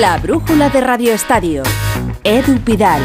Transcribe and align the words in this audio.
La 0.00 0.18
brújula 0.18 0.70
de 0.70 0.80
Radio 0.80 1.12
Estadio. 1.12 1.62
Edu 2.24 2.58
Pidal. 2.58 3.00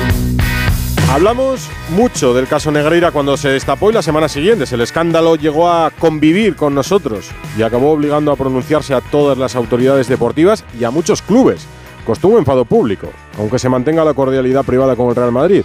Hablamos 1.12 1.70
mucho 1.92 2.34
del 2.34 2.48
caso 2.48 2.72
Negreira 2.72 3.12
cuando 3.12 3.38
se 3.38 3.50
destapó 3.50 3.92
y 3.92 3.94
las 3.94 4.06
semanas 4.06 4.32
siguientes 4.32 4.74
el 4.74 4.82
escándalo 4.82 5.36
llegó 5.36 5.70
a 5.70 5.92
convivir 5.92 6.56
con 6.56 6.74
nosotros 6.74 7.30
y 7.56 7.62
acabó 7.62 7.92
obligando 7.92 8.32
a 8.32 8.36
pronunciarse 8.36 8.96
a 8.96 9.02
todas 9.02 9.38
las 9.38 9.56
autoridades 9.56 10.08
deportivas 10.08 10.66
y 10.80 10.84
a 10.84 10.90
muchos 10.90 11.22
clubes. 11.22 11.68
Costó 12.08 12.30
un 12.30 12.40
enfado 12.40 12.66
público, 12.66 13.10
aunque 13.38 13.60
se 13.60 13.70
mantenga 13.70 14.04
la 14.04 14.16
cordialidad 14.16 14.66
privada 14.66 14.96
con 14.96 15.10
el 15.10 15.16
Real 15.16 15.32
Madrid, 15.32 15.64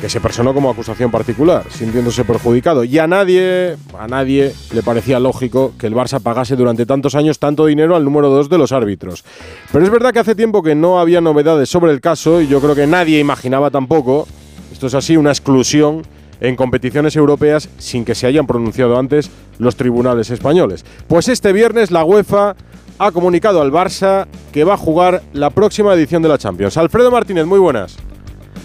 que 0.00 0.08
se 0.08 0.20
personó 0.20 0.54
como 0.54 0.70
acusación 0.70 1.10
particular, 1.10 1.64
sintiéndose 1.70 2.24
perjudicado. 2.24 2.84
Y 2.84 2.98
a 2.98 3.06
nadie, 3.06 3.76
a 3.98 4.06
nadie 4.06 4.52
le 4.72 4.82
parecía 4.82 5.20
lógico 5.20 5.72
que 5.78 5.86
el 5.86 5.94
Barça 5.94 6.20
pagase 6.20 6.56
durante 6.56 6.86
tantos 6.86 7.14
años 7.14 7.38
tanto 7.38 7.66
dinero 7.66 7.96
al 7.96 8.04
número 8.04 8.30
dos 8.30 8.48
de 8.48 8.58
los 8.58 8.72
árbitros. 8.72 9.24
Pero 9.72 9.84
es 9.84 9.90
verdad 9.90 10.12
que 10.12 10.20
hace 10.20 10.34
tiempo 10.34 10.62
que 10.62 10.74
no 10.74 10.98
había 10.98 11.20
novedades 11.20 11.68
sobre 11.68 11.92
el 11.92 12.00
caso 12.00 12.40
y 12.40 12.48
yo 12.48 12.60
creo 12.60 12.74
que 12.74 12.86
nadie 12.86 13.18
imaginaba 13.18 13.70
tampoco 13.70 14.26
esto 14.72 14.86
es 14.86 14.94
así, 14.94 15.16
una 15.16 15.30
exclusión 15.30 16.02
en 16.40 16.56
competiciones 16.56 17.14
europeas 17.16 17.68
sin 17.76 18.04
que 18.04 18.14
se 18.14 18.26
hayan 18.26 18.46
pronunciado 18.46 18.98
antes 18.98 19.30
los 19.58 19.76
tribunales 19.76 20.30
españoles. 20.30 20.86
Pues 21.06 21.28
este 21.28 21.52
viernes 21.52 21.90
la 21.90 22.04
UEFA 22.04 22.56
ha 22.98 23.12
comunicado 23.12 23.60
al 23.60 23.72
Barça 23.72 24.26
que 24.52 24.64
va 24.64 24.74
a 24.74 24.78
jugar 24.78 25.22
la 25.32 25.50
próxima 25.50 25.92
edición 25.92 26.22
de 26.22 26.30
la 26.30 26.38
Champions. 26.38 26.76
Alfredo 26.76 27.10
Martínez, 27.10 27.44
muy 27.44 27.58
buenas. 27.58 27.98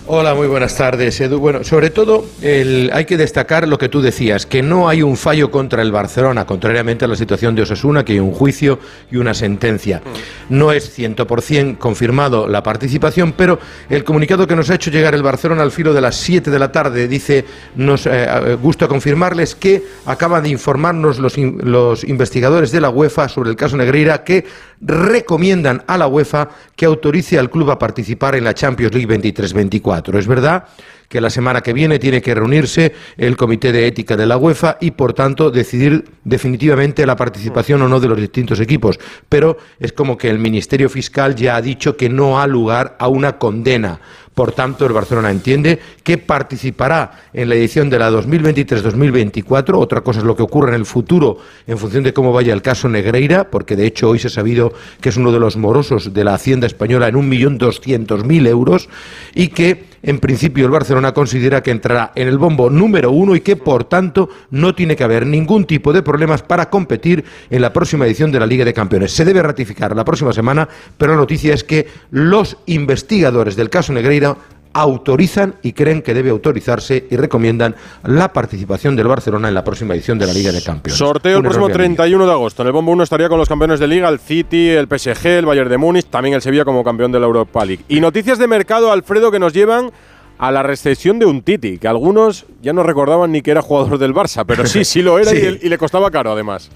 Hola, 0.08 0.36
muy 0.36 0.46
buenas 0.46 0.78
tardes, 0.78 1.20
Edu. 1.20 1.40
Bueno, 1.40 1.64
sobre 1.64 1.90
todo 1.90 2.26
hay 2.44 3.06
que 3.06 3.18
destacar 3.18 3.68
lo 3.68 3.80
que 3.80 3.90
tú 3.90 4.04
decías, 4.04 4.46
que 4.46 4.62
no 4.62 4.88
hay 4.88 5.02
un 5.02 5.18
fallo 5.18 5.50
contra 5.50 5.82
el 5.82 5.92
Barcelona, 5.92 6.46
contrariamente 6.46 7.06
a 7.06 7.08
la 7.08 7.16
situación 7.16 7.56
de 7.56 7.64
Osasuna, 7.64 8.06
que 8.06 8.14
hay 8.14 8.20
un 8.20 8.32
juicio 8.32 8.78
y 9.10 9.18
una 9.18 9.34
sentencia. 9.34 10.04
No 10.48 10.72
es 10.72 10.96
100% 10.96 11.80
confirmado 11.80 12.48
la 12.48 12.62
participación, 12.62 13.34
pero 13.36 13.58
el 13.90 14.04
comunicado 14.04 14.46
que 14.46 14.56
nos 14.56 14.70
ha 14.70 14.76
hecho 14.76 14.92
llegar 14.92 15.16
el 15.16 15.24
Barcelona 15.24 15.64
al 15.64 15.72
filo 15.72 15.92
de 15.92 16.02
las 16.02 16.18
7 16.18 16.52
de 16.52 16.60
la 16.60 16.72
tarde 16.72 17.08
dice, 17.08 17.44
nos 17.76 18.06
eh, 18.06 18.28
gusta 18.62 18.88
confirmarles 18.88 19.56
que 19.56 19.84
acaban 20.06 20.44
de 20.44 20.50
informarnos 20.50 21.18
los, 21.18 21.36
los 21.36 22.04
investigadores 22.04 22.72
de 22.72 22.80
la 22.80 22.92
UEFA 22.92 23.28
sobre 23.28 23.50
el 23.50 23.56
caso 23.56 23.76
Negreira 23.76 24.24
que 24.24 24.46
recomiendan 24.82 25.84
a 25.88 25.98
la 25.98 26.06
UEFA 26.06 26.50
que 26.76 26.86
autorice 26.86 27.40
al 27.40 27.50
club 27.50 27.72
a 27.72 27.80
participar 27.80 28.36
en 28.36 28.44
la 28.44 28.54
Champions 28.54 28.94
League 28.94 29.08
23-24. 29.08 29.95
Es 30.20 30.28
verdad 30.28 30.66
que 31.08 31.22
la 31.22 31.30
semana 31.30 31.62
que 31.62 31.74
viene 31.74 32.00
tiene 32.00 32.22
que 32.22 32.34
reunirse 32.34 32.94
el 33.18 33.38
Comité 33.38 33.72
de 33.72 33.88
Ética 33.88 34.18
de 34.18 34.26
la 34.26 34.38
UEFA 34.38 34.78
y, 34.82 34.92
por 34.92 35.14
tanto, 35.14 35.52
decidir 35.52 36.06
definitivamente 36.24 37.06
la 37.06 37.16
participación 37.16 37.82
o 37.82 37.88
no 37.88 38.00
de 38.00 38.08
los 38.08 38.20
distintos 38.20 38.60
equipos. 38.60 39.00
Pero 39.30 39.58
es 39.80 39.94
como 39.94 40.18
que 40.18 40.30
el 40.30 40.40
Ministerio 40.40 40.90
Fiscal 40.90 41.36
ya 41.36 41.56
ha 41.56 41.62
dicho 41.62 41.96
que 41.96 42.10
no 42.10 42.40
ha 42.40 42.48
lugar 42.48 42.96
a 43.00 43.08
una 43.08 43.38
condena. 43.38 44.00
Por 44.36 44.52
tanto, 44.52 44.86
el 44.86 44.92
Barcelona 44.92 45.32
entiende 45.32 45.80
que 46.04 46.18
participará 46.18 47.24
en 47.34 47.48
la 47.48 47.56
edición 47.56 47.90
de 47.90 47.98
la 47.98 48.12
2023-2024. 48.12 49.76
Otra 49.76 50.02
cosa 50.02 50.20
es 50.20 50.26
lo 50.26 50.36
que 50.36 50.44
ocurre 50.44 50.70
en 50.70 50.76
el 50.76 50.86
futuro 50.86 51.38
en 51.66 51.78
función 51.78 52.04
de 52.04 52.14
cómo 52.14 52.34
vaya 52.34 52.54
el 52.54 52.62
caso 52.62 52.90
Negreira, 52.90 53.50
porque 53.50 53.78
de 53.78 53.86
hecho 53.88 54.10
hoy 54.10 54.20
se 54.20 54.28
ha 54.28 54.32
sabido 54.32 54.74
que 55.00 55.08
es 55.08 55.16
uno 55.16 55.32
de 55.32 55.40
los 55.40 55.56
morosos 55.56 56.14
de 56.14 56.24
la 56.26 56.34
Hacienda 56.34 56.68
española 56.68 57.08
en 57.08 57.16
1.200.000 57.16 58.48
euros 58.48 58.90
y 59.34 59.48
que 59.48 59.95
en 60.06 60.20
principio 60.20 60.66
el 60.66 60.72
Barcelona 60.72 61.14
considera 61.14 61.64
que 61.64 61.72
entrará 61.72 62.12
en 62.16 62.28
el 62.28 62.38
bombo 62.38 62.70
número 62.70 63.12
uno 63.12 63.36
y 63.36 63.42
que 63.42 63.56
por 63.56 63.86
tanto 63.86 64.30
no 64.52 64.76
tiene 64.76 64.96
que 64.96 65.04
haber 65.04 65.26
ningún 65.26 65.66
tipo 65.66 65.92
de 65.92 66.04
problemas 66.04 66.44
para 66.44 66.70
competir 66.70 67.26
en 67.50 67.62
la 67.62 67.74
próxima 67.74 68.06
edición 68.06 68.32
de 68.32 68.40
la 68.40 68.46
Liga 68.46 68.64
de 68.64 68.74
Campeones. 68.74 69.12
Se 69.12 69.26
debe 69.26 69.42
ratificar 69.42 69.96
la 69.96 70.06
próxima 70.06 70.32
semana, 70.32 70.70
pero 70.98 71.14
la 71.14 71.18
noticia 71.18 71.56
es 71.56 71.64
que 71.64 71.88
los 72.12 72.58
investigadores 72.68 73.56
del 73.56 73.72
caso 73.72 73.94
Negreira 73.94 74.38
autorizan 74.76 75.56
y 75.62 75.72
creen 75.72 76.02
que 76.02 76.14
debe 76.14 76.32
autorizarse 76.32 77.08
y 77.10 77.16
recomiendan 77.16 77.76
la 78.04 78.34
participación 78.34 78.98
del 78.98 79.08
Barcelona 79.08 79.48
en 79.48 79.54
la 79.54 79.64
próxima 79.64 79.94
edición 79.94 80.20
de 80.20 80.28
la 80.28 80.34
Liga 80.34 80.52
de 80.52 80.62
Campeones. 80.62 80.98
Sorteo 80.98 81.38
el 81.38 81.44
próximo 81.44 81.70
31 81.70 82.26
de 82.26 82.32
agosto. 82.32 82.62
En 82.62 82.68
el 82.68 82.74
bombo 82.74 82.92
1 82.92 83.04
estaría 83.04 83.30
con 83.30 83.40
los 83.40 83.48
campeones 83.48 83.80
de 83.80 83.88
Liga, 83.88 84.10
el 84.10 84.20
City, 84.20 84.68
el 84.68 84.88
PSG, 84.88 85.28
el 85.28 85.46
Bayern 85.46 85.70
de 85.70 85.78
Múnich, 85.78 86.08
también 86.08 86.36
el 86.36 86.42
Sevilla 86.42 86.66
como 86.66 86.84
campeón 86.84 87.14
de 87.14 87.22
la 87.22 87.26
Europa 87.26 87.64
League. 87.64 87.86
Y 87.88 88.02
noticias 88.02 88.38
de 88.38 88.48
mercado, 88.48 88.92
Alfredo, 88.92 89.32
que 89.32 89.40
nos 89.40 89.54
llevan 89.54 89.92
a 90.38 90.52
la 90.52 90.62
recesión 90.62 91.20
de 91.20 91.26
un 91.26 91.42
Titi, 91.42 91.78
que 91.78 91.88
algunos 91.88 92.46
ya 92.62 92.74
no 92.74 92.84
recordaban 92.84 93.32
ni 93.32 93.42
que 93.42 93.52
era 93.52 93.62
jugador 93.62 93.98
del 93.98 94.14
Barça, 94.14 94.44
pero 94.46 94.66
sí, 94.66 94.84
sí 94.84 95.02
lo 95.02 95.18
era 95.18 95.34
y 95.34 95.58
le 95.70 95.78
costaba 95.78 96.12
caro 96.12 96.34
además 96.34 96.70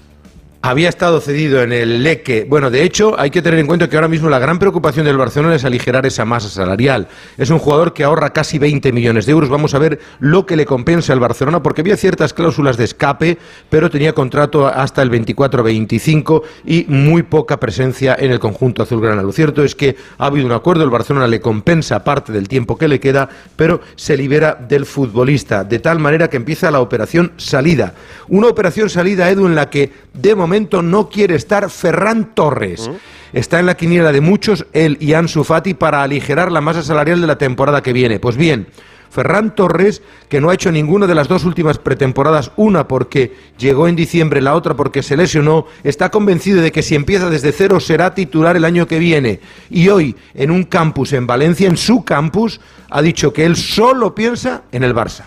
había 0.62 0.90
estado 0.90 1.20
cedido 1.20 1.62
en 1.62 1.72
el 1.72 2.02
Leque. 2.02 2.46
Bueno, 2.48 2.70
de 2.70 2.82
hecho, 2.82 3.18
hay 3.18 3.30
que 3.30 3.40
tener 3.40 3.58
en 3.58 3.66
cuenta 3.66 3.88
que 3.88 3.96
ahora 3.96 4.08
mismo 4.08 4.28
la 4.28 4.38
gran 4.38 4.58
preocupación 4.58 5.06
del 5.06 5.16
Barcelona 5.16 5.54
es 5.54 5.64
aligerar 5.64 6.04
esa 6.04 6.26
masa 6.26 6.50
salarial. 6.50 7.08
Es 7.38 7.48
un 7.48 7.58
jugador 7.58 7.94
que 7.94 8.04
ahorra 8.04 8.34
casi 8.34 8.58
20 8.58 8.92
millones 8.92 9.24
de 9.24 9.32
euros. 9.32 9.48
Vamos 9.48 9.74
a 9.74 9.78
ver 9.78 10.00
lo 10.18 10.44
que 10.44 10.56
le 10.56 10.66
compensa 10.66 11.14
al 11.14 11.20
Barcelona, 11.20 11.62
porque 11.62 11.80
había 11.80 11.96
ciertas 11.96 12.34
cláusulas 12.34 12.76
de 12.76 12.84
escape, 12.84 13.38
pero 13.70 13.90
tenía 13.90 14.12
contrato 14.12 14.66
hasta 14.66 15.00
el 15.00 15.10
24-25 15.10 16.42
y 16.66 16.84
muy 16.88 17.22
poca 17.22 17.58
presencia 17.58 18.14
en 18.18 18.30
el 18.30 18.38
conjunto 18.38 18.82
azulgrana. 18.82 19.22
Lo 19.22 19.32
cierto 19.32 19.64
es 19.64 19.74
que 19.74 19.96
ha 20.18 20.26
habido 20.26 20.44
un 20.44 20.52
acuerdo, 20.52 20.84
el 20.84 20.90
Barcelona 20.90 21.26
le 21.26 21.40
compensa 21.40 22.04
parte 22.04 22.32
del 22.32 22.48
tiempo 22.48 22.76
que 22.76 22.88
le 22.88 23.00
queda, 23.00 23.30
pero 23.56 23.80
se 23.96 24.14
libera 24.14 24.54
del 24.54 24.84
futbolista, 24.84 25.64
de 25.64 25.78
tal 25.78 25.98
manera 25.98 26.28
que 26.28 26.36
empieza 26.36 26.70
la 26.70 26.80
operación 26.80 27.32
salida. 27.38 27.94
Una 28.28 28.48
operación 28.48 28.90
salida, 28.90 29.30
Edu, 29.30 29.46
en 29.46 29.54
la 29.54 29.70
que 29.70 29.90
de 30.12 30.34
momento 30.34 30.49
momento 30.50 30.82
no 30.82 31.08
quiere 31.08 31.36
estar 31.36 31.70
Ferran 31.70 32.34
Torres. 32.34 32.90
Está 33.32 33.60
en 33.60 33.66
la 33.66 33.76
quiniela 33.76 34.10
de 34.10 34.20
muchos 34.20 34.66
él 34.72 34.96
y 34.98 35.12
Ansu 35.12 35.44
Fati 35.44 35.74
para 35.74 36.02
aligerar 36.02 36.50
la 36.50 36.60
masa 36.60 36.82
salarial 36.82 37.20
de 37.20 37.28
la 37.28 37.38
temporada 37.38 37.84
que 37.84 37.92
viene. 37.92 38.18
Pues 38.18 38.36
bien, 38.36 38.66
Ferran 39.10 39.54
Torres, 39.54 40.02
que 40.28 40.40
no 40.40 40.50
ha 40.50 40.54
hecho 40.54 40.72
ninguna 40.72 41.06
de 41.06 41.14
las 41.14 41.28
dos 41.28 41.44
últimas 41.44 41.78
pretemporadas, 41.78 42.50
una 42.56 42.88
porque 42.88 43.32
llegó 43.58 43.86
en 43.86 43.94
diciembre, 43.94 44.40
la 44.40 44.56
otra 44.56 44.74
porque 44.74 45.04
se 45.04 45.16
lesionó, 45.16 45.66
está 45.84 46.10
convencido 46.10 46.62
de 46.62 46.72
que 46.72 46.82
si 46.82 46.96
empieza 46.96 47.30
desde 47.30 47.52
cero 47.52 47.78
será 47.78 48.12
titular 48.12 48.56
el 48.56 48.64
año 48.64 48.88
que 48.88 48.98
viene. 48.98 49.38
Y 49.70 49.88
hoy, 49.88 50.16
en 50.34 50.50
un 50.50 50.64
campus 50.64 51.12
en 51.12 51.28
Valencia, 51.28 51.68
en 51.68 51.76
su 51.76 52.02
campus, 52.02 52.60
ha 52.90 53.02
dicho 53.02 53.32
que 53.32 53.44
él 53.44 53.54
solo 53.54 54.16
piensa 54.16 54.62
en 54.72 54.82
el 54.82 54.96
Barça. 54.96 55.26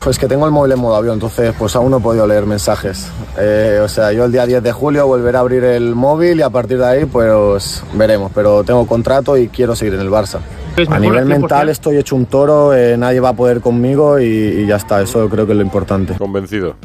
Pues 0.00 0.18
que 0.18 0.26
tengo 0.26 0.46
el 0.46 0.50
móvil 0.50 0.72
en 0.72 0.78
modo 0.78 0.96
avión, 0.96 1.14
entonces 1.14 1.54
pues 1.58 1.76
aún 1.76 1.90
no 1.90 1.98
he 1.98 2.00
podido 2.00 2.26
leer 2.26 2.46
mensajes. 2.46 3.10
Eh, 3.38 3.80
o 3.84 3.88
sea, 3.88 4.12
yo 4.12 4.24
el 4.24 4.32
día 4.32 4.46
10 4.46 4.62
de 4.62 4.72
julio 4.72 5.06
volveré 5.06 5.36
a 5.36 5.40
abrir 5.40 5.62
el 5.62 5.94
móvil 5.94 6.38
y 6.38 6.42
a 6.42 6.48
partir 6.48 6.78
de 6.78 6.86
ahí 6.86 7.04
pues 7.04 7.84
veremos, 7.92 8.32
pero 8.34 8.64
tengo 8.64 8.86
contrato 8.86 9.36
y 9.36 9.48
quiero 9.48 9.76
seguir 9.76 9.94
en 9.94 10.00
el 10.00 10.08
Barça. 10.08 10.38
A 10.88 10.98
nivel 10.98 11.26
mental 11.26 11.68
estoy 11.68 11.98
hecho 11.98 12.16
un 12.16 12.24
toro, 12.24 12.72
eh, 12.74 12.96
nadie 12.96 13.20
va 13.20 13.30
a 13.30 13.34
poder 13.34 13.60
conmigo 13.60 14.18
y, 14.18 14.24
y 14.24 14.66
ya 14.66 14.76
está, 14.76 15.02
eso 15.02 15.28
creo 15.28 15.44
que 15.44 15.52
es 15.52 15.58
lo 15.58 15.64
importante. 15.64 16.14
Convencido. 16.14 16.76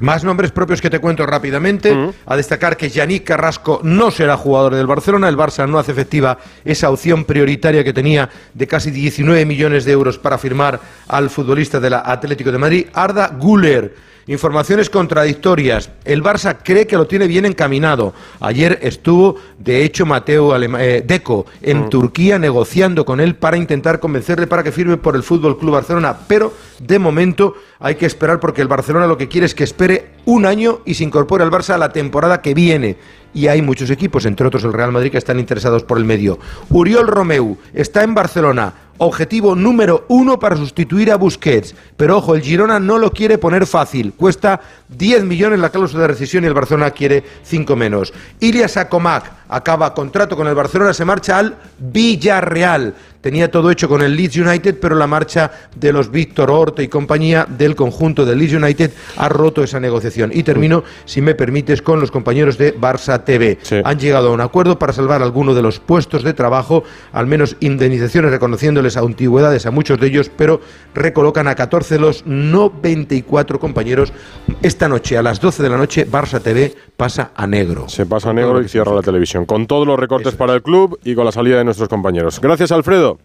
Más 0.00 0.24
nombres 0.24 0.50
propios 0.50 0.80
que 0.80 0.90
te 0.90 0.98
cuento 0.98 1.26
rápidamente. 1.26 1.94
A 2.26 2.36
destacar 2.36 2.76
que 2.76 2.88
Yannick 2.88 3.24
Carrasco 3.24 3.80
no 3.82 4.10
será 4.10 4.36
jugador 4.36 4.74
del 4.74 4.86
Barcelona. 4.86 5.28
El 5.28 5.36
Barça 5.36 5.68
no 5.68 5.78
hace 5.78 5.92
efectiva 5.92 6.38
esa 6.64 6.90
opción 6.90 7.24
prioritaria 7.24 7.84
que 7.84 7.92
tenía 7.92 8.28
de 8.54 8.66
casi 8.66 8.90
19 8.90 9.44
millones 9.44 9.84
de 9.84 9.92
euros 9.92 10.18
para 10.18 10.38
firmar 10.38 10.80
al 11.06 11.30
futbolista 11.30 11.78
del 11.80 11.94
Atlético 11.94 12.50
de 12.50 12.58
Madrid. 12.58 12.86
Arda 12.94 13.28
Guller 13.28 13.94
Informaciones 14.30 14.90
contradictorias. 14.90 15.90
El 16.04 16.22
Barça 16.22 16.58
cree 16.62 16.86
que 16.86 16.96
lo 16.96 17.08
tiene 17.08 17.26
bien 17.26 17.46
encaminado. 17.46 18.14
Ayer 18.38 18.78
estuvo, 18.80 19.34
de 19.58 19.82
hecho, 19.82 20.06
Mateo 20.06 20.54
eh, 20.56 21.02
Deco 21.04 21.46
en 21.60 21.86
mm. 21.86 21.90
Turquía 21.90 22.38
negociando 22.38 23.04
con 23.04 23.18
él 23.18 23.34
para 23.34 23.56
intentar 23.56 23.98
convencerle 23.98 24.46
para 24.46 24.62
que 24.62 24.70
firme 24.70 24.98
por 24.98 25.16
el 25.16 25.24
Fútbol 25.24 25.58
Club 25.58 25.72
Barcelona. 25.72 26.16
Pero 26.28 26.52
de 26.78 27.00
momento 27.00 27.54
hay 27.80 27.96
que 27.96 28.06
esperar 28.06 28.38
porque 28.38 28.62
el 28.62 28.68
Barcelona 28.68 29.08
lo 29.08 29.18
que 29.18 29.26
quiere 29.26 29.46
es 29.46 29.54
que 29.56 29.64
espere 29.64 30.12
un 30.26 30.46
año 30.46 30.78
y 30.84 30.94
se 30.94 31.02
incorpore 31.02 31.42
al 31.42 31.50
Barça 31.50 31.70
a 31.70 31.78
la 31.78 31.92
temporada 31.92 32.40
que 32.40 32.54
viene 32.54 32.98
y 33.32 33.46
hay 33.46 33.62
muchos 33.62 33.90
equipos, 33.90 34.26
entre 34.26 34.46
otros 34.46 34.64
el 34.64 34.72
Real 34.72 34.92
Madrid, 34.92 35.10
que 35.10 35.18
están 35.18 35.38
interesados 35.38 35.84
por 35.84 35.98
el 35.98 36.04
medio. 36.04 36.38
Uriol 36.68 37.06
Romeu 37.06 37.58
está 37.72 38.02
en 38.02 38.14
Barcelona, 38.14 38.74
objetivo 39.00 39.56
número 39.56 40.04
uno 40.08 40.38
para 40.38 40.56
sustituir 40.56 41.10
a 41.10 41.16
Busquets. 41.16 41.74
Pero 41.96 42.18
ojo, 42.18 42.34
el 42.34 42.42
Girona 42.42 42.78
no 42.78 42.98
lo 42.98 43.10
quiere 43.10 43.38
poner 43.38 43.66
fácil. 43.66 44.12
Cuesta 44.12 44.60
10 44.88 45.24
millones 45.24 45.58
la 45.58 45.70
cláusula 45.70 46.02
de 46.02 46.08
rescisión 46.08 46.44
y 46.44 46.48
el 46.48 46.54
Barcelona 46.54 46.90
quiere 46.90 47.24
5 47.42 47.76
menos. 47.76 48.12
Ilias 48.40 48.76
Akomak 48.76 49.39
acaba 49.50 49.92
contrato 49.92 50.36
con 50.36 50.46
el 50.46 50.54
Barcelona, 50.54 50.94
se 50.94 51.04
marcha 51.04 51.38
al 51.38 51.56
Villarreal. 51.78 52.94
Tenía 53.20 53.50
todo 53.50 53.70
hecho 53.70 53.86
con 53.86 54.00
el 54.00 54.16
Leeds 54.16 54.38
United, 54.38 54.78
pero 54.80 54.96
la 54.96 55.06
marcha 55.06 55.50
de 55.76 55.92
los 55.92 56.10
Víctor 56.10 56.50
Horta 56.50 56.82
y 56.82 56.88
compañía 56.88 57.46
del 57.46 57.76
conjunto 57.76 58.24
del 58.24 58.38
Leeds 58.38 58.54
United 58.54 58.92
ha 59.18 59.28
roto 59.28 59.62
esa 59.62 59.78
negociación. 59.78 60.30
Y 60.32 60.42
termino, 60.42 60.84
si 61.04 61.20
me 61.20 61.34
permites, 61.34 61.82
con 61.82 62.00
los 62.00 62.10
compañeros 62.10 62.56
de 62.56 62.74
Barça 62.74 63.22
TV. 63.22 63.58
Han 63.84 63.98
llegado 63.98 64.30
a 64.30 64.32
un 64.32 64.40
acuerdo 64.40 64.78
para 64.78 64.94
salvar 64.94 65.22
algunos 65.22 65.54
de 65.54 65.60
los 65.60 65.80
puestos 65.80 66.22
de 66.22 66.32
trabajo, 66.32 66.82
al 67.12 67.26
menos 67.26 67.56
indemnizaciones 67.60 68.30
reconociéndoles 68.30 68.96
antigüedades 68.96 69.66
a 69.66 69.70
muchos 69.70 70.00
de 70.00 70.06
ellos, 70.06 70.30
pero 70.34 70.62
recolocan 70.94 71.46
a 71.46 71.54
14 71.54 71.96
de 71.96 72.00
los 72.00 72.24
94 72.24 73.60
compañeros. 73.60 74.14
Esta 74.62 74.88
noche, 74.88 75.18
a 75.18 75.22
las 75.22 75.40
12 75.40 75.62
de 75.62 75.68
la 75.68 75.76
noche, 75.76 76.10
Barça 76.10 76.40
TV 76.40 76.74
pasa 77.00 77.30
a 77.34 77.46
negro. 77.46 77.88
Se 77.88 78.04
pasa 78.04 78.28
a 78.28 78.32
negro 78.34 78.60
y 78.60 78.68
cierra 78.68 78.92
la 78.92 79.00
televisión. 79.00 79.46
Con 79.46 79.66
todos 79.66 79.86
los 79.86 79.98
recortes 79.98 80.34
para 80.34 80.52
el 80.52 80.62
club 80.62 81.00
y 81.02 81.14
con 81.14 81.24
la 81.24 81.32
salida 81.32 81.56
de 81.56 81.64
nuestros 81.64 81.88
compañeros. 81.88 82.38
Gracias, 82.42 82.70
Alfredo. 82.72 83.18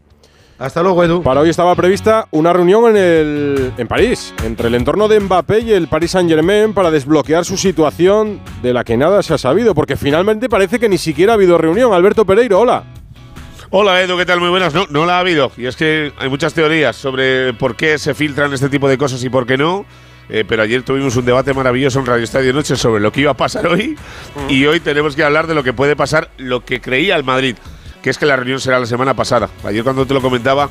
Hasta 0.57 0.81
luego, 0.81 1.03
Edu. 1.03 1.21
Para 1.21 1.41
hoy 1.41 1.49
estaba 1.49 1.75
prevista 1.75 2.29
una 2.31 2.53
reunión 2.53 2.85
en, 2.85 2.95
el, 2.95 3.73
en 3.77 3.87
París, 3.89 4.33
entre 4.45 4.69
el 4.69 4.75
entorno 4.75 5.09
de 5.09 5.19
Mbappé 5.19 5.59
y 5.59 5.73
el 5.73 5.89
Paris 5.89 6.11
Saint-Germain 6.11 6.73
para 6.73 6.89
desbloquear 6.89 7.43
su 7.43 7.57
situación 7.57 8.39
de 8.63 8.71
la 8.71 8.85
que 8.85 8.95
nada 8.95 9.21
se 9.21 9.33
ha 9.33 9.37
sabido, 9.37 9.75
porque 9.75 9.97
finalmente 9.97 10.47
parece 10.47 10.79
que 10.79 10.87
ni 10.87 10.97
siquiera 10.97 11.33
ha 11.33 11.35
habido 11.35 11.57
reunión. 11.57 11.91
Alberto 11.91 12.25
Pereiro, 12.25 12.61
hola. 12.61 12.85
Hola 13.71 14.01
Edu, 14.01 14.15
¿qué 14.15 14.25
tal? 14.25 14.39
Muy 14.39 14.51
buenas. 14.51 14.73
No, 14.73 14.85
no 14.89 15.05
la 15.05 15.17
ha 15.17 15.19
habido. 15.19 15.51
Y 15.57 15.65
es 15.65 15.75
que 15.75 16.13
hay 16.17 16.29
muchas 16.29 16.53
teorías 16.53 16.95
sobre 16.95 17.51
por 17.51 17.75
qué 17.75 17.97
se 17.97 18.13
filtran 18.13 18.53
este 18.53 18.69
tipo 18.69 18.87
de 18.87 18.97
cosas 18.97 19.21
y 19.21 19.29
por 19.29 19.45
qué 19.45 19.57
no. 19.57 19.85
Eh, 20.29 20.43
pero 20.47 20.63
ayer 20.63 20.81
tuvimos 20.83 21.15
un 21.15 21.25
debate 21.25 21.53
maravilloso 21.53 21.99
en 21.99 22.05
Radio 22.05 22.23
Estadio 22.23 22.51
Noche 22.51 22.75
sobre 22.75 23.01
lo 23.01 23.11
que 23.11 23.21
iba 23.21 23.31
a 23.31 23.37
pasar 23.37 23.67
hoy. 23.67 23.95
Y 24.49 24.65
hoy 24.65 24.79
tenemos 24.79 25.15
que 25.15 25.23
hablar 25.23 25.47
de 25.47 25.55
lo 25.55 25.63
que 25.63 25.73
puede 25.73 25.95
pasar, 25.95 26.31
lo 26.37 26.65
que 26.65 26.81
creía 26.81 27.15
el 27.15 27.23
Madrid 27.23 27.55
que 28.05 28.11
es 28.11 28.19
que 28.19 28.27
la 28.27 28.35
reunión 28.35 28.59
será 28.59 28.79
la 28.79 28.85
semana 28.85 29.15
pasada. 29.15 29.49
Ayer 29.63 29.83
cuando 29.83 30.05
te 30.05 30.13
lo 30.13 30.21
comentaba 30.21 30.69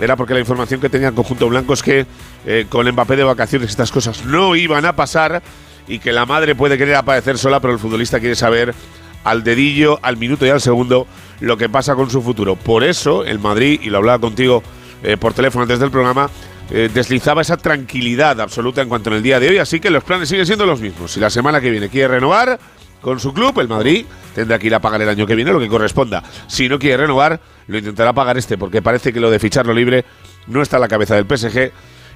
era 0.00 0.14
porque 0.14 0.32
la 0.32 0.38
información 0.38 0.80
que 0.80 0.88
tenía 0.88 1.08
el 1.08 1.14
conjunto 1.14 1.48
blanco 1.48 1.72
es 1.72 1.82
que 1.82 2.06
eh, 2.46 2.66
con 2.68 2.88
Mbappé 2.88 3.16
de 3.16 3.24
vacaciones 3.24 3.70
estas 3.70 3.90
cosas 3.90 4.24
no 4.24 4.54
iban 4.54 4.84
a 4.84 4.94
pasar 4.94 5.42
y 5.88 5.98
que 5.98 6.12
la 6.12 6.24
madre 6.24 6.54
puede 6.54 6.78
querer 6.78 6.94
aparecer 6.94 7.36
sola, 7.36 7.58
pero 7.58 7.72
el 7.72 7.80
futbolista 7.80 8.20
quiere 8.20 8.36
saber 8.36 8.76
al 9.24 9.42
dedillo, 9.42 9.98
al 10.02 10.18
minuto 10.18 10.46
y 10.46 10.50
al 10.50 10.60
segundo 10.60 11.08
lo 11.40 11.56
que 11.56 11.68
pasa 11.68 11.96
con 11.96 12.10
su 12.10 12.22
futuro. 12.22 12.54
Por 12.54 12.84
eso 12.84 13.24
el 13.24 13.40
Madrid, 13.40 13.80
y 13.82 13.90
lo 13.90 13.98
hablaba 13.98 14.20
contigo 14.20 14.62
eh, 15.02 15.16
por 15.16 15.34
teléfono 15.34 15.64
antes 15.64 15.80
del 15.80 15.90
programa, 15.90 16.30
eh, 16.70 16.90
deslizaba 16.92 17.42
esa 17.42 17.56
tranquilidad 17.56 18.40
absoluta 18.40 18.82
en 18.82 18.88
cuanto 18.88 19.10
en 19.10 19.16
el 19.16 19.22
día 19.22 19.40
de 19.40 19.48
hoy, 19.48 19.58
así 19.58 19.80
que 19.80 19.90
los 19.90 20.04
planes 20.04 20.28
siguen 20.28 20.46
siendo 20.46 20.66
los 20.66 20.80
mismos. 20.80 21.12
Si 21.12 21.20
la 21.20 21.30
semana 21.30 21.60
que 21.60 21.70
viene 21.70 21.88
quiere 21.88 22.08
renovar, 22.08 22.58
con 23.00 23.20
su 23.20 23.32
club, 23.32 23.58
el 23.60 23.68
Madrid 23.68 24.04
tendrá 24.34 24.58
que 24.58 24.66
ir 24.66 24.74
a 24.74 24.80
pagar 24.80 25.00
el 25.02 25.08
año 25.08 25.26
que 25.26 25.34
viene 25.34 25.52
lo 25.52 25.60
que 25.60 25.68
corresponda. 25.68 26.22
Si 26.46 26.68
no 26.68 26.78
quiere 26.78 26.98
renovar, 26.98 27.40
lo 27.66 27.78
intentará 27.78 28.12
pagar 28.12 28.36
este, 28.38 28.58
porque 28.58 28.82
parece 28.82 29.12
que 29.12 29.20
lo 29.20 29.30
de 29.30 29.38
ficharlo 29.38 29.72
libre 29.72 30.04
no 30.46 30.62
está 30.62 30.76
a 30.76 30.80
la 30.80 30.88
cabeza 30.88 31.14
del 31.14 31.24
PSG 31.24 31.70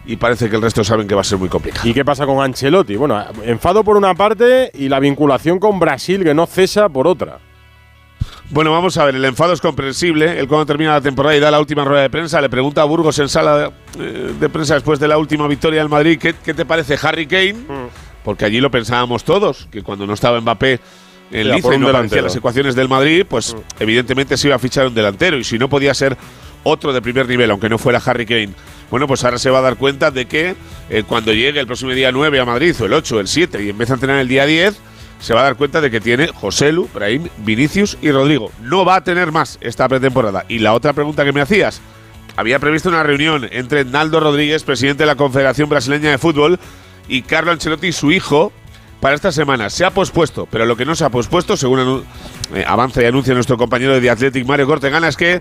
y 0.06 0.16
parece 0.16 0.50
que 0.50 0.56
el 0.56 0.62
resto 0.62 0.82
saben 0.82 1.06
que 1.06 1.14
va 1.14 1.20
a 1.20 1.24
ser 1.24 1.38
muy 1.38 1.48
complicado. 1.48 1.88
¿Y 1.88 1.94
qué 1.94 2.04
pasa 2.04 2.26
con 2.26 2.42
Ancelotti? 2.42 2.96
Bueno, 2.96 3.24
enfado 3.44 3.84
por 3.84 3.96
una 3.96 4.14
parte 4.14 4.70
y 4.74 4.88
la 4.88 4.98
vinculación 4.98 5.58
con 5.58 5.78
Brasil 5.78 6.24
que 6.24 6.34
no 6.34 6.46
cesa 6.46 6.88
por 6.88 7.06
otra. 7.06 7.38
Bueno, 8.50 8.70
vamos 8.70 8.98
a 8.98 9.04
ver, 9.06 9.14
el 9.14 9.24
enfado 9.24 9.52
es 9.52 9.60
comprensible. 9.60 10.38
Él 10.38 10.46
cuando 10.46 10.66
termina 10.66 10.92
la 10.92 11.00
temporada 11.00 11.34
y 11.36 11.40
da 11.40 11.50
la 11.50 11.60
última 11.60 11.84
rueda 11.84 12.02
de 12.02 12.10
prensa, 12.10 12.40
le 12.40 12.50
pregunta 12.50 12.82
a 12.82 12.84
Burgos 12.84 13.18
en 13.18 13.28
sala 13.28 13.56
de, 13.58 13.72
eh, 13.98 14.48
prensa 14.52 14.74
después 14.74 15.00
de 15.00 15.08
la 15.08 15.16
última 15.16 15.48
victoria 15.48 15.80
del 15.80 15.88
Madrid, 15.88 16.18
¿qué, 16.18 16.32
te 16.32 16.64
parece 16.66 16.98
Harry 17.02 17.26
Kane? 17.26 17.54
Mm 17.54 18.12
porque 18.24 18.44
allí 18.44 18.60
lo 18.60 18.70
pensábamos 18.70 19.24
todos, 19.24 19.68
que 19.70 19.82
cuando 19.82 20.06
no 20.06 20.14
estaba 20.14 20.40
Mbappé 20.40 20.80
en 21.30 21.50
Liza 21.50 21.74
y 21.74 21.78
no 21.78 21.88
aparecían 21.88 22.24
las 22.24 22.36
ecuaciones 22.36 22.74
del 22.74 22.88
Madrid, 22.88 23.24
pues 23.28 23.54
mm. 23.54 23.82
evidentemente 23.82 24.36
se 24.36 24.48
iba 24.48 24.56
a 24.56 24.58
fichar 24.58 24.86
un 24.86 24.94
delantero 24.94 25.38
y 25.38 25.44
si 25.44 25.58
no 25.58 25.68
podía 25.68 25.94
ser 25.94 26.16
otro 26.64 26.92
de 26.92 27.02
primer 27.02 27.26
nivel, 27.28 27.50
aunque 27.50 27.68
no 27.68 27.78
fuera 27.78 28.00
Harry 28.04 28.26
Kane. 28.26 28.50
Bueno, 28.90 29.08
pues 29.08 29.24
ahora 29.24 29.38
se 29.38 29.50
va 29.50 29.58
a 29.58 29.62
dar 29.62 29.76
cuenta 29.76 30.10
de 30.10 30.26
que 30.26 30.54
eh, 30.90 31.02
cuando 31.06 31.32
llegue 31.32 31.58
el 31.58 31.66
próximo 31.66 31.92
día 31.92 32.12
9 32.12 32.38
a 32.38 32.44
Madrid, 32.44 32.76
o 32.78 32.84
el 32.84 32.92
8, 32.92 33.20
el 33.20 33.28
7, 33.28 33.64
y 33.64 33.70
empieza 33.70 33.94
a 33.94 33.96
entrenar 33.96 34.20
el 34.20 34.28
día 34.28 34.44
10, 34.44 34.78
se 35.22 35.34
va 35.34 35.40
a 35.40 35.44
dar 35.44 35.56
cuenta 35.56 35.80
de 35.80 35.90
que 35.90 36.00
tiene 36.00 36.26
José 36.28 36.72
Lu, 36.72 36.88
Brahim, 36.92 37.28
Vinicius 37.38 37.96
y 38.02 38.10
Rodrigo. 38.10 38.50
No 38.60 38.84
va 38.84 38.96
a 38.96 39.04
tener 39.04 39.30
más 39.30 39.56
esta 39.60 39.88
pretemporada. 39.88 40.44
Y 40.48 40.58
la 40.58 40.74
otra 40.74 40.92
pregunta 40.92 41.24
que 41.24 41.32
me 41.32 41.40
hacías, 41.40 41.80
había 42.36 42.58
previsto 42.58 42.88
una 42.88 43.04
reunión 43.04 43.48
entre 43.52 43.84
Naldo 43.84 44.18
Rodríguez, 44.18 44.64
presidente 44.64 45.04
de 45.04 45.06
la 45.06 45.14
Confederación 45.14 45.68
Brasileña 45.68 46.10
de 46.10 46.18
Fútbol, 46.18 46.58
y 47.06 47.22
Carlo 47.22 47.52
Ancelotti, 47.52 47.92
su 47.92 48.10
hijo, 48.10 48.52
para 49.00 49.14
esta 49.14 49.30
semana. 49.30 49.70
Se 49.70 49.84
ha 49.84 49.90
pospuesto, 49.90 50.48
pero 50.50 50.66
lo 50.66 50.76
que 50.76 50.84
no 50.84 50.96
se 50.96 51.04
ha 51.04 51.10
pospuesto, 51.10 51.56
según 51.56 52.04
eh, 52.54 52.64
avanza 52.66 53.00
y 53.02 53.06
anuncia 53.06 53.32
nuestro 53.32 53.56
compañero 53.56 54.00
de 54.00 54.10
Athletic 54.10 54.44
Mario 54.44 54.66
Cortegana, 54.66 55.06
es 55.06 55.16
que 55.16 55.40